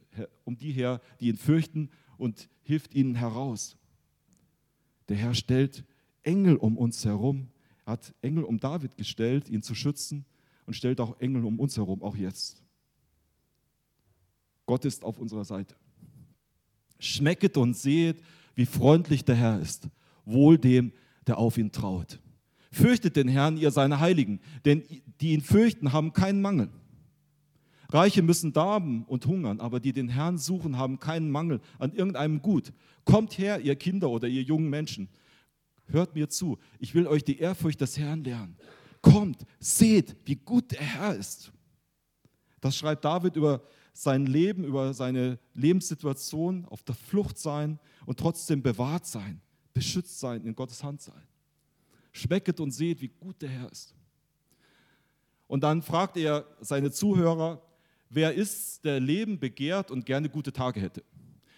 [0.45, 3.77] um die her, die ihn fürchten und hilft ihnen heraus.
[5.09, 5.83] Der Herr stellt
[6.23, 7.49] Engel um uns herum.
[7.85, 10.25] Er hat Engel um David gestellt, ihn zu schützen
[10.65, 12.63] und stellt auch Engel um uns herum, auch jetzt.
[14.65, 15.75] Gott ist auf unserer Seite.
[16.99, 18.21] Schmecket und seht,
[18.53, 19.89] wie freundlich der Herr ist
[20.31, 20.91] wohl dem,
[21.27, 22.19] der auf ihn traut.
[22.71, 24.83] Fürchtet den Herrn, ihr seine Heiligen, denn
[25.21, 26.69] die ihn fürchten, haben keinen Mangel.
[27.91, 32.41] Reiche müssen darben und hungern, aber die den Herrn suchen, haben keinen Mangel an irgendeinem
[32.41, 32.71] Gut.
[33.03, 35.09] Kommt her, ihr Kinder oder ihr jungen Menschen.
[35.87, 38.57] Hört mir zu, ich will euch die Ehrfurcht des Herrn lernen.
[39.01, 41.51] Kommt, seht, wie gut der Herr ist.
[42.61, 43.63] Das schreibt David über
[43.93, 49.41] sein Leben, über seine Lebenssituation, auf der Flucht sein und trotzdem bewahrt sein
[49.79, 51.23] beschützt sein, in Gottes Hand sein.
[52.11, 53.95] Schmecket und seht, wie gut der Herr ist.
[55.47, 57.61] Und dann fragt er seine Zuhörer,
[58.09, 61.01] wer ist, der Leben begehrt und gerne gute Tage hätte.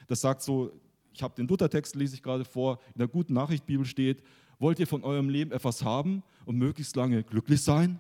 [0.06, 0.72] Das sagt so,
[1.12, 4.22] ich habe den Luthertext, lese ich gerade vor, in der guten Nachricht Bibel steht,
[4.60, 8.00] wollt ihr von eurem Leben etwas haben und möglichst lange glücklich sein?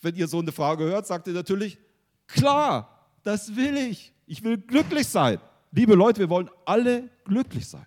[0.00, 1.76] Wenn ihr so eine Frage hört, sagt ihr natürlich,
[2.28, 4.12] klar, das will ich.
[4.26, 5.40] Ich will glücklich sein.
[5.72, 7.86] Liebe Leute, wir wollen alle glücklich sein.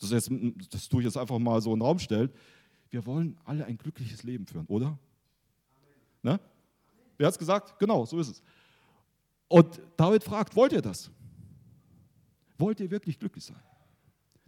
[0.00, 0.30] Das, jetzt,
[0.70, 2.30] das tue ich jetzt einfach mal so in den Raum stellen.
[2.90, 4.98] Wir wollen alle ein glückliches Leben führen, oder?
[6.22, 6.40] Ne?
[7.16, 7.78] Wer hat es gesagt?
[7.78, 8.42] Genau, so ist es.
[9.48, 11.10] Und David fragt, wollt ihr das?
[12.58, 13.62] Wollt ihr wirklich glücklich sein?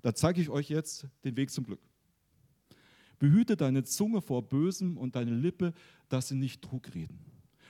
[0.03, 1.81] Da zeige ich euch jetzt den Weg zum Glück.
[3.19, 5.73] Behüte deine Zunge vor Bösem und deine Lippe,
[6.09, 7.19] dass sie nicht Trug reden.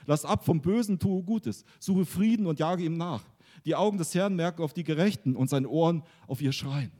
[0.05, 3.23] Lass ab vom Bösen, tue Gutes, suche Frieden und jage ihm nach.
[3.65, 6.91] Die Augen des Herrn merken auf die Gerechten und seine Ohren auf ihr Schreien.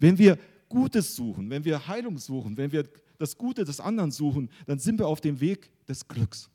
[0.00, 4.50] Wenn wir Gutes suchen, wenn wir Heilung suchen, wenn wir das Gute des anderen suchen,
[4.66, 6.50] dann sind wir auf dem Weg des Glücks.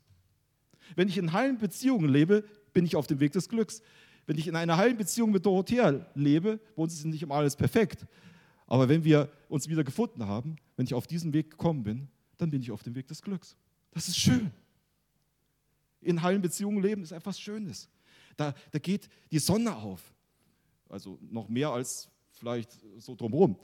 [0.96, 3.82] Wenn ich in heilen Beziehungen lebe, bin ich auf dem Weg des Glücks.
[4.26, 7.56] Wenn ich in einer heilen Beziehung mit Dorothea lebe, bei uns ist nicht immer alles
[7.56, 8.06] perfekt,
[8.68, 12.52] aber wenn wir uns wieder gefunden haben, wenn ich auf diesen Weg gekommen bin, dann
[12.52, 13.56] bin ich auf dem Weg des Glücks.
[13.92, 14.52] Das ist schön.
[16.02, 17.90] In heilen Beziehungen leben ist etwas Schönes.
[18.38, 20.14] Da, da geht die Sonne auf.
[20.88, 23.58] Also noch mehr als vielleicht so drumherum.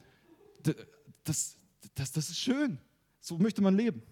[1.23, 1.57] Das,
[1.95, 2.77] das, das ist schön.
[3.19, 4.03] So möchte man leben.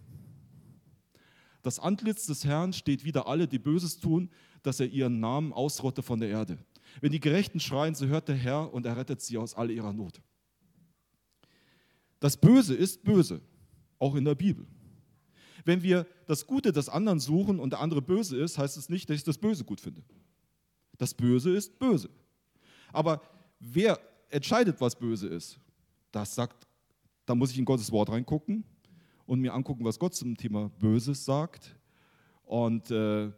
[1.61, 4.29] Das Antlitz des Herrn steht wieder alle, die Böses tun,
[4.63, 6.57] dass er ihren Namen ausrotte von der Erde.
[7.01, 9.93] Wenn die Gerechten schreien, so hört der Herr und er rettet sie aus all ihrer
[9.93, 10.21] Not.
[12.19, 13.41] Das Böse ist böse,
[13.99, 14.65] auch in der Bibel.
[15.65, 19.09] Wenn wir das Gute des anderen suchen und der andere böse ist, heißt es nicht,
[19.09, 20.03] dass ich das Böse gut finde.
[20.97, 22.09] Das Böse ist böse.
[22.91, 23.21] Aber
[23.59, 23.99] wer
[24.33, 25.59] entscheidet, was böse ist.
[26.11, 26.67] Das sagt,
[27.25, 28.63] da muss ich in Gottes Wort reingucken
[29.25, 31.75] und mir angucken, was Gott zum Thema Böses sagt
[32.43, 33.31] und äh,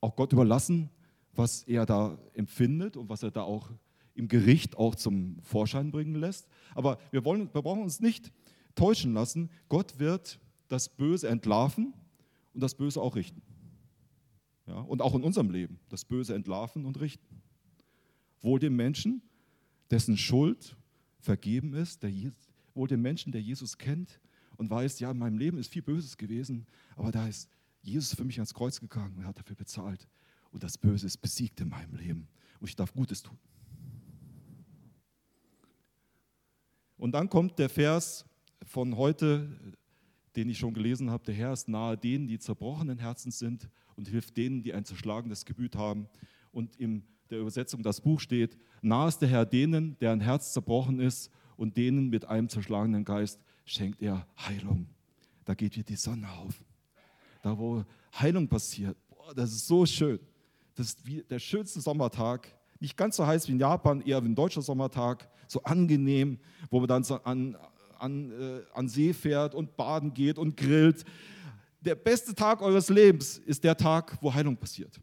[0.00, 0.90] auch Gott überlassen,
[1.32, 3.70] was er da empfindet und was er da auch
[4.14, 6.48] im Gericht auch zum Vorschein bringen lässt.
[6.74, 8.32] Aber wir, wollen, wir brauchen uns nicht
[8.74, 9.50] täuschen lassen.
[9.68, 11.92] Gott wird das Böse entlarven
[12.54, 13.42] und das Böse auch richten.
[14.66, 17.42] Ja, und auch in unserem Leben das Böse entlarven und richten.
[18.40, 19.22] Wohl dem Menschen,
[19.90, 20.76] dessen Schuld
[21.20, 22.12] vergeben ist, der,
[22.74, 24.20] wohl dem Menschen, der Jesus kennt
[24.56, 27.48] und weiß, ja, in meinem Leben ist viel Böses gewesen, aber da ist
[27.82, 30.08] Jesus für mich ans Kreuz gegangen und hat dafür bezahlt.
[30.50, 32.28] Und das Böse ist besiegt in meinem Leben.
[32.60, 33.38] Und ich darf Gutes tun.
[36.96, 38.24] Und dann kommt der Vers
[38.62, 39.74] von heute,
[40.34, 41.24] den ich schon gelesen habe.
[41.24, 45.44] Der Herr ist nahe denen, die zerbrochenen Herzens sind und hilft denen, die ein zerschlagenes
[45.44, 46.08] Gemüt haben.
[46.52, 51.00] Und in der Übersetzung das Buch steht, nahe ist der Herr denen, deren Herz zerbrochen
[51.00, 54.86] ist und denen mit einem zerschlagenen Geist schenkt er Heilung.
[55.44, 56.54] Da geht wieder die Sonne auf.
[57.42, 57.84] Da, wo
[58.18, 58.96] Heilung passiert.
[59.08, 60.18] Boah, das ist so schön.
[60.74, 62.52] Das ist wie der schönste Sommertag.
[62.80, 65.28] Nicht ganz so heiß wie in Japan, eher wie ein deutscher Sommertag.
[65.48, 66.38] So angenehm,
[66.70, 67.56] wo man dann so an,
[67.98, 71.04] an, äh, an See fährt und baden geht und grillt.
[71.80, 75.00] Der beste Tag eures Lebens ist der Tag, wo Heilung passiert.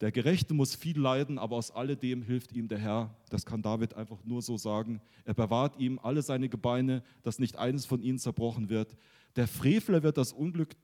[0.00, 3.14] Der Gerechte muss viel leiden, aber aus alledem hilft ihm der Herr.
[3.28, 5.02] Das kann David einfach nur so sagen.
[5.24, 8.96] Er bewahrt ihm alle seine Gebeine, dass nicht eines von ihnen zerbrochen wird.
[9.36, 10.74] Der Frevler wird das Unglück,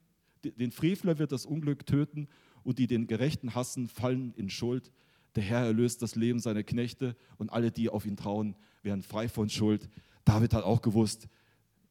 [0.45, 2.29] den Frevler wird das Unglück töten
[2.63, 4.93] und die den Gerechten hassen, fallen in Schuld.
[5.35, 9.29] Der Herr erlöst das Leben seiner Knechte und alle, die auf ihn trauen, werden frei
[9.29, 9.89] von Schuld.
[10.27, 11.27] David hat auch gewusst,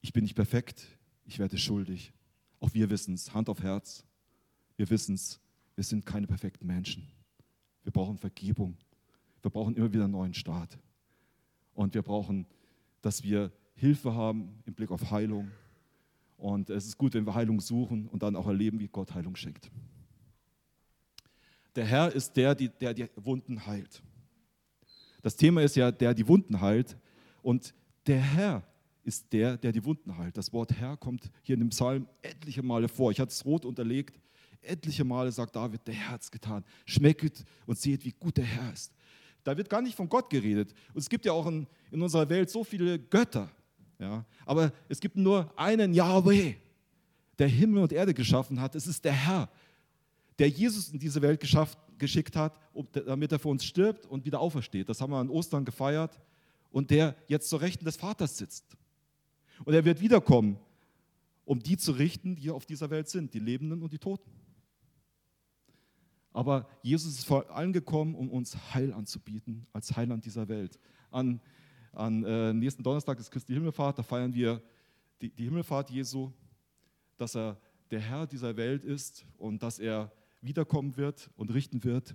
[0.01, 0.85] ich bin nicht perfekt,
[1.25, 2.13] ich werde schuldig.
[2.59, 4.05] Auch wir wissen es, Hand auf Herz.
[4.77, 5.39] Wir wissen es,
[5.75, 7.14] wir sind keine perfekten Menschen.
[7.85, 8.75] Wir brauchen Vergebung.
[9.43, 10.77] Wir brauchen immer wieder einen neuen Start.
[11.75, 12.47] Und wir brauchen,
[13.01, 15.51] dass wir Hilfe haben im Blick auf Heilung.
[16.35, 19.35] Und es ist gut, wenn wir Heilung suchen und dann auch erleben, wie Gott Heilung
[19.35, 19.69] schenkt.
[21.75, 24.01] Der Herr ist der, der die Wunden heilt.
[25.21, 26.97] Das Thema ist ja, der die Wunden heilt.
[27.43, 27.75] Und
[28.07, 28.63] der Herr
[29.03, 30.37] ist der, der die Wunden heilt.
[30.37, 33.11] Das Wort Herr kommt hier in dem Psalm etliche Male vor.
[33.11, 34.19] Ich hatte es rot unterlegt.
[34.65, 36.63] Etliche Male sagt David, der Herr hat es getan.
[36.85, 38.93] Schmecket und seht, wie gut der Herr ist.
[39.43, 40.73] Da wird gar nicht von Gott geredet.
[40.93, 43.49] Und es gibt ja auch in, in unserer Welt so viele Götter.
[43.99, 44.25] Ja?
[44.45, 46.55] Aber es gibt nur einen Yahweh,
[47.37, 48.75] der Himmel und Erde geschaffen hat.
[48.75, 49.49] Es ist der Herr,
[50.39, 52.59] der Jesus in diese Welt geschafft, geschickt hat,
[52.93, 54.89] damit er für uns stirbt und wieder aufersteht.
[54.89, 56.19] Das haben wir an Ostern gefeiert.
[56.71, 58.65] Und der jetzt zur Rechten des Vaters sitzt.
[59.63, 60.57] Und er wird wiederkommen,
[61.45, 64.29] um die zu richten, die auf dieser Welt sind, die Lebenden und die Toten.
[66.35, 70.77] Aber Jesus ist vor allem gekommen, um uns Heil anzubieten, als Heiland dieser Welt.
[71.09, 71.39] An,
[71.93, 74.61] an äh, nächsten Donnerstag ist Christi Himmelfahrt, da feiern wir
[75.21, 76.33] die, die Himmelfahrt Jesu,
[77.15, 77.57] dass er
[77.89, 82.13] der Herr dieser Welt ist und dass er wiederkommen wird und richten wird.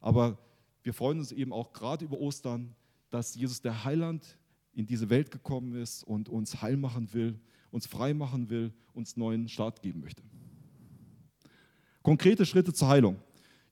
[0.00, 0.38] Aber
[0.82, 2.74] wir freuen uns eben auch gerade über Ostern,
[3.10, 4.38] dass Jesus der Heiland
[4.72, 7.38] in diese Welt gekommen ist und uns heil machen will,
[7.70, 10.22] uns frei machen will, uns neuen Start geben möchte.
[12.02, 13.20] Konkrete Schritte zur Heilung.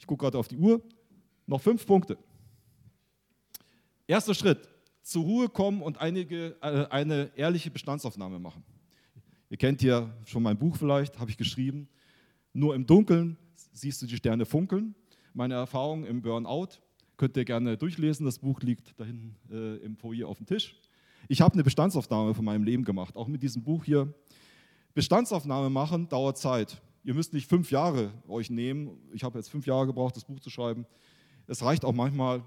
[0.00, 0.82] Ich gucke gerade auf die Uhr.
[1.46, 2.18] Noch fünf Punkte.
[4.06, 4.68] Erster Schritt,
[5.02, 8.64] zur Ruhe kommen und einige, äh, eine ehrliche Bestandsaufnahme machen.
[9.50, 11.88] Ihr kennt ja schon mein Buch vielleicht, habe ich geschrieben.
[12.52, 13.36] Nur im Dunkeln
[13.72, 14.94] siehst du die Sterne funkeln.
[15.34, 16.80] Meine Erfahrung im Burnout
[17.16, 18.26] könnt ihr gerne durchlesen.
[18.26, 20.74] Das Buch liegt da hinten äh, im Foyer auf dem Tisch.
[21.28, 24.12] Ich habe eine Bestandsaufnahme von meinem Leben gemacht, auch mit diesem Buch hier.
[24.94, 26.80] Bestandsaufnahme machen dauert Zeit.
[27.02, 28.98] Ihr müsst nicht fünf Jahre euch nehmen.
[29.12, 30.86] Ich habe jetzt fünf Jahre gebraucht, das Buch zu schreiben.
[31.46, 32.44] Es reicht auch manchmal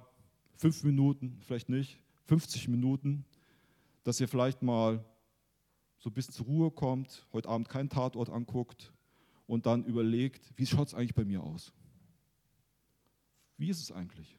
[0.55, 3.25] fünf Minuten, vielleicht nicht, 50 Minuten,
[4.03, 5.03] dass ihr vielleicht mal
[5.97, 8.93] so ein bisschen zur Ruhe kommt, heute Abend keinen Tatort anguckt
[9.47, 11.73] und dann überlegt, wie schaut es eigentlich bei mir aus?
[13.57, 14.37] Wie ist es eigentlich?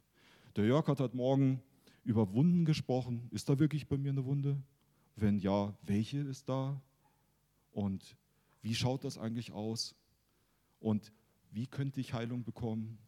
[0.56, 1.62] Der Jörg hat heute Morgen
[2.04, 3.28] über Wunden gesprochen.
[3.30, 4.62] Ist da wirklich bei mir eine Wunde?
[5.16, 6.80] Wenn ja, welche ist da?
[7.72, 8.16] Und
[8.62, 9.94] wie schaut das eigentlich aus?
[10.84, 11.12] Und
[11.50, 12.98] wie könnte ich Heilung bekommen?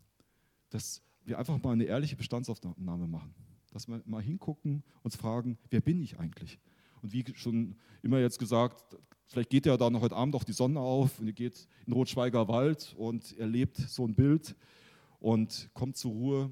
[0.71, 3.35] Dass wir einfach mal eine ehrliche Bestandsaufnahme machen.
[3.71, 6.59] Dass wir mal hingucken, uns fragen, wer bin ich eigentlich?
[7.03, 8.97] Und wie schon immer jetzt gesagt,
[9.27, 11.93] vielleicht geht ja da noch heute Abend auch die Sonne auf und ihr geht in
[11.93, 14.57] Rotschweiger Wald und erlebt so ein Bild
[15.21, 16.51] und kommt zur Ruhe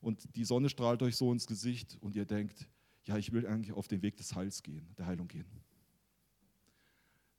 [0.00, 2.68] und die Sonne strahlt euch so ins Gesicht und ihr denkt,
[3.06, 5.46] ja, ich will eigentlich auf den Weg des Heils gehen, der Heilung gehen.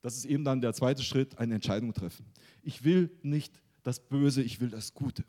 [0.06, 2.26] Das ist eben dann der zweite Schritt, eine Entscheidung treffen.
[2.62, 5.24] Ich will nicht das Böse, ich will das Gute.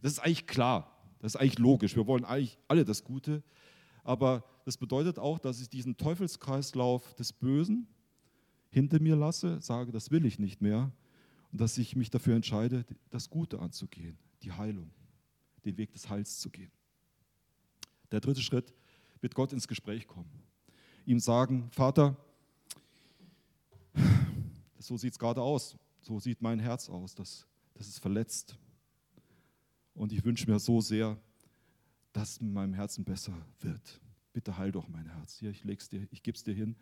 [0.00, 1.94] Das ist eigentlich klar, das ist eigentlich logisch.
[1.94, 3.42] Wir wollen eigentlich alle das Gute,
[4.02, 7.86] aber das bedeutet auch, dass ich diesen Teufelskreislauf des Bösen
[8.70, 10.90] hinter mir lasse, sage, das will ich nicht mehr
[11.52, 14.90] und dass ich mich dafür entscheide, das Gute anzugehen, die Heilung,
[15.66, 16.72] den Weg des Heils zu gehen.
[18.10, 18.72] Der dritte Schritt,
[19.20, 20.30] mit Gott ins Gespräch kommen.
[21.04, 22.16] Ihm sagen, Vater,
[24.86, 28.56] so sieht es gerade aus, so sieht mein Herz aus, das, das ist verletzt.
[29.94, 31.18] Und ich wünsche mir so sehr,
[32.12, 34.00] dass es in meinem Herzen besser wird.
[34.32, 35.38] Bitte heil doch mein Herz.
[35.38, 36.76] Hier, ich leg's dir, ich gebe es dir hin.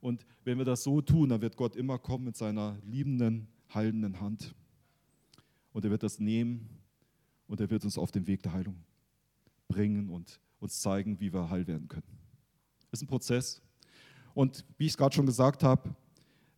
[0.00, 4.20] Und wenn wir das so tun, dann wird Gott immer kommen mit seiner liebenden, heilenden
[4.20, 4.54] Hand.
[5.72, 6.68] Und er wird das nehmen
[7.46, 8.82] und er wird uns auf den Weg der Heilung
[9.68, 12.18] bringen und uns zeigen, wie wir heil werden können.
[12.90, 13.60] Das ist ein Prozess.
[14.34, 15.94] Und wie ich es gerade schon gesagt habe,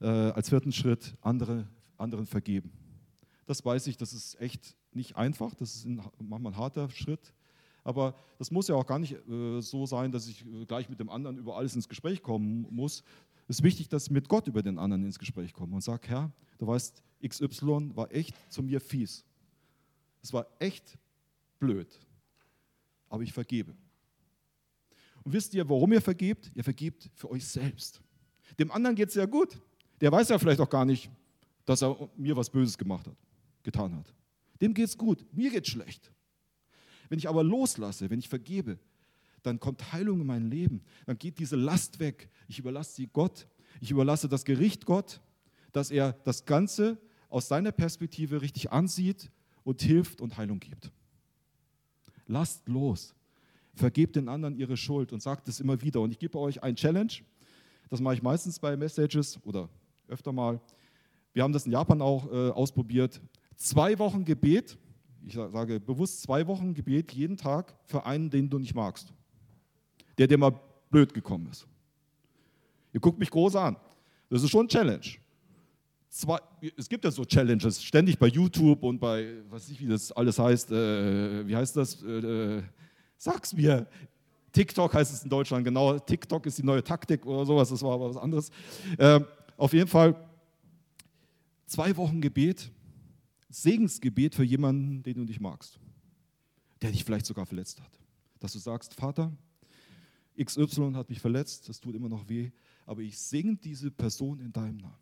[0.01, 1.67] äh, als vierten Schritt andere,
[1.97, 2.73] anderen vergeben.
[3.47, 7.35] Das weiß ich, das ist echt nicht einfach, das ist ein, manchmal ein harter Schritt.
[7.83, 10.99] Aber das muss ja auch gar nicht äh, so sein, dass ich äh, gleich mit
[11.01, 13.03] dem anderen über alles ins Gespräch kommen muss.
[13.47, 16.09] Es ist wichtig, dass ich mit Gott über den anderen ins Gespräch komme und sage,
[16.09, 19.25] Herr, du weißt, XY war echt zu mir fies.
[20.23, 20.99] Es war echt
[21.59, 22.01] blöd,
[23.11, 23.75] aber ich vergebe.
[25.23, 26.51] Und wisst ihr, warum ihr vergebt?
[26.55, 28.01] Ihr vergebt für euch selbst.
[28.59, 29.61] Dem anderen geht es ja gut.
[30.05, 31.11] Der weiß ja vielleicht auch gar nicht,
[31.65, 33.17] dass er mir was Böses gemacht hat,
[33.63, 34.15] getan hat.
[34.61, 36.13] Dem geht es gut, mir geht es schlecht.
[37.09, 38.79] Wenn ich aber loslasse, wenn ich vergebe,
[39.43, 40.83] dann kommt Heilung in mein Leben.
[41.07, 42.29] Dann geht diese Last weg.
[42.49, 43.47] Ich überlasse sie Gott.
[43.81, 45.23] Ich überlasse das Gericht Gott,
[45.73, 46.99] dass er das Ganze
[47.31, 49.31] aus seiner Perspektive richtig ansieht
[49.63, 50.93] und hilft und Heilung gibt.
[52.27, 53.15] Lasst los.
[53.75, 56.03] Vergebt den anderen ihre Schuld und sagt es immer wieder.
[56.03, 57.15] Und ich gebe euch ein Challenge.
[57.89, 59.71] Das mache ich meistens bei Messages oder
[60.09, 60.61] öfter mal.
[61.33, 63.21] Wir haben das in Japan auch äh, ausprobiert.
[63.57, 64.79] Zwei Wochen Gebet.
[65.27, 69.13] Ich sage bewusst zwei Wochen Gebet jeden Tag für einen, den du nicht magst.
[70.19, 70.53] Der dir mal
[70.91, 71.67] blöd gekommen ist.
[72.93, 73.77] Ihr guckt mich groß an.
[74.31, 75.05] Das ist schon ein Challenge.
[76.09, 76.39] Zwei,
[76.77, 80.39] es gibt ja so Challenges, ständig bei YouTube und bei, was ich, wie das alles
[80.39, 82.01] heißt, äh, wie heißt das?
[82.05, 82.63] Äh,
[83.17, 83.89] sag's mir.
[84.53, 85.99] TikTok heißt es in Deutschland, genau.
[85.99, 88.51] TikTok ist die neue Taktik oder sowas, das war aber was anderes.
[88.97, 89.21] Äh,
[89.57, 90.29] auf jeden Fall
[91.67, 92.71] zwei Wochen Gebet,
[93.49, 95.79] Segensgebet für jemanden, den du nicht magst,
[96.83, 98.01] der dich vielleicht sogar verletzt hat.
[98.41, 99.33] Dass du sagst, Vater,
[100.43, 102.51] XY hat mich verletzt, das tut immer noch weh,
[102.87, 104.99] aber ich segne diese Person in deinem Namen.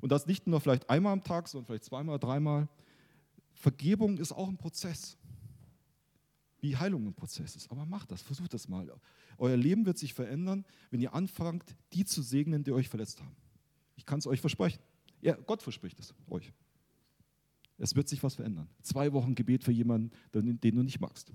[0.00, 2.68] Und das nicht nur vielleicht einmal am Tag, sondern vielleicht zweimal, dreimal.
[3.54, 5.16] Vergebung ist auch ein Prozess.
[6.60, 7.70] Wie Heilung ein Prozess ist.
[7.70, 8.92] Aber macht das, versucht das mal.
[9.38, 13.36] Euer Leben wird sich verändern, wenn ihr anfangt, die zu segnen, die euch verletzt haben.
[13.96, 14.80] Ich kann es euch versprechen.
[15.20, 16.52] Ja, Gott verspricht es euch.
[17.78, 18.68] Es wird sich was verändern.
[18.82, 21.32] Zwei Wochen Gebet für jemanden, den du nicht magst.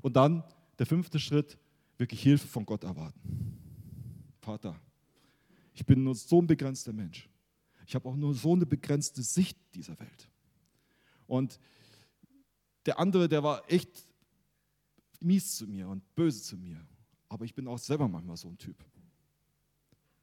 [0.00, 0.44] Und dann
[0.78, 1.58] der fünfte Schritt,
[1.98, 3.58] wirklich Hilfe von Gott erwarten.
[4.40, 4.80] Vater,
[5.74, 7.28] ich bin nur so ein begrenzter Mensch.
[7.86, 10.28] Ich habe auch nur so eine begrenzte Sicht dieser Welt.
[11.26, 11.58] Und
[12.86, 14.04] der andere, der war echt
[15.24, 16.84] mies zu mir und böse zu mir.
[17.28, 18.76] Aber ich bin auch selber manchmal so ein Typ.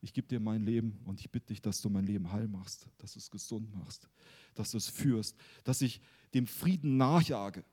[0.02, 2.88] Ich gebe dir mein Leben und ich bitte dich, dass du mein Leben heil machst,
[3.00, 4.10] dass du es gesund machst,
[4.56, 6.00] dass du es führst, dass ich
[6.34, 7.66] dem Frieden nachjage.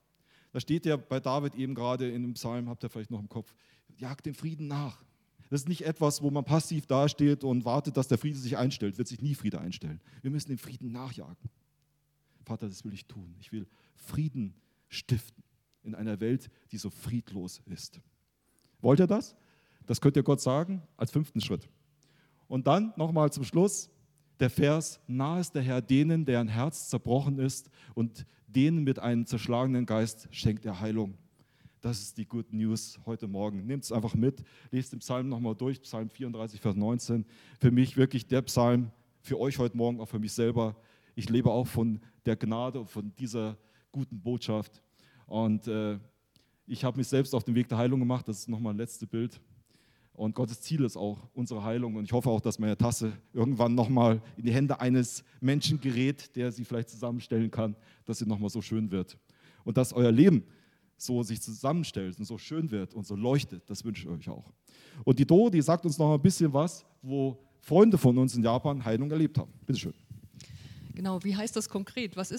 [0.52, 3.28] Da steht ja bei David eben gerade in dem Psalm, habt ihr vielleicht noch im
[3.28, 3.54] Kopf,
[3.96, 5.04] jag dem Frieden nach.
[5.50, 8.98] Das ist nicht etwas, wo man passiv dasteht und wartet, dass der Friede sich einstellt.
[8.98, 10.00] Wird sich nie Friede einstellen.
[10.22, 11.50] Wir müssen dem Frieden nachjagen.
[12.44, 13.36] Vater, das will ich tun.
[13.38, 14.54] Ich will Frieden
[14.88, 15.44] stiften
[15.86, 18.00] in einer Welt, die so friedlos ist.
[18.80, 19.36] Wollt ihr das?
[19.86, 21.68] Das könnt ihr Gott sagen als fünften Schritt.
[22.48, 23.90] Und dann nochmal zum Schluss
[24.38, 29.26] der Vers, nahe ist der Herr denen, deren Herz zerbrochen ist und denen mit einem
[29.26, 31.16] zerschlagenen Geist schenkt er Heilung.
[31.80, 33.66] Das ist die Good News heute Morgen.
[33.66, 37.24] Nehmt es einfach mit, lest den Psalm nochmal durch, Psalm 34, Vers 19.
[37.60, 40.76] Für mich wirklich der Psalm, für euch heute Morgen, auch für mich selber.
[41.14, 43.56] Ich lebe auch von der Gnade und von dieser
[43.92, 44.82] guten Botschaft.
[45.26, 45.98] Und äh,
[46.66, 48.26] ich habe mich selbst auf den Weg der Heilung gemacht.
[48.28, 49.40] Das ist nochmal ein letztes Bild.
[50.12, 51.96] Und Gottes Ziel ist auch unsere Heilung.
[51.96, 56.34] Und ich hoffe auch, dass meine Tasse irgendwann nochmal in die Hände eines Menschen gerät,
[56.34, 59.18] der sie vielleicht zusammenstellen kann, dass sie nochmal so schön wird.
[59.64, 60.44] Und dass euer Leben
[60.96, 63.68] so sich zusammenstellt und so schön wird und so leuchtet.
[63.68, 64.50] Das wünsche ich euch auch.
[65.04, 68.42] Und die Do, die sagt uns noch ein bisschen was, wo Freunde von uns in
[68.42, 69.52] Japan Heilung erlebt haben.
[69.66, 69.94] Bitte schön.
[70.94, 72.16] Genau, wie heißt das konkret?
[72.16, 72.34] Was ist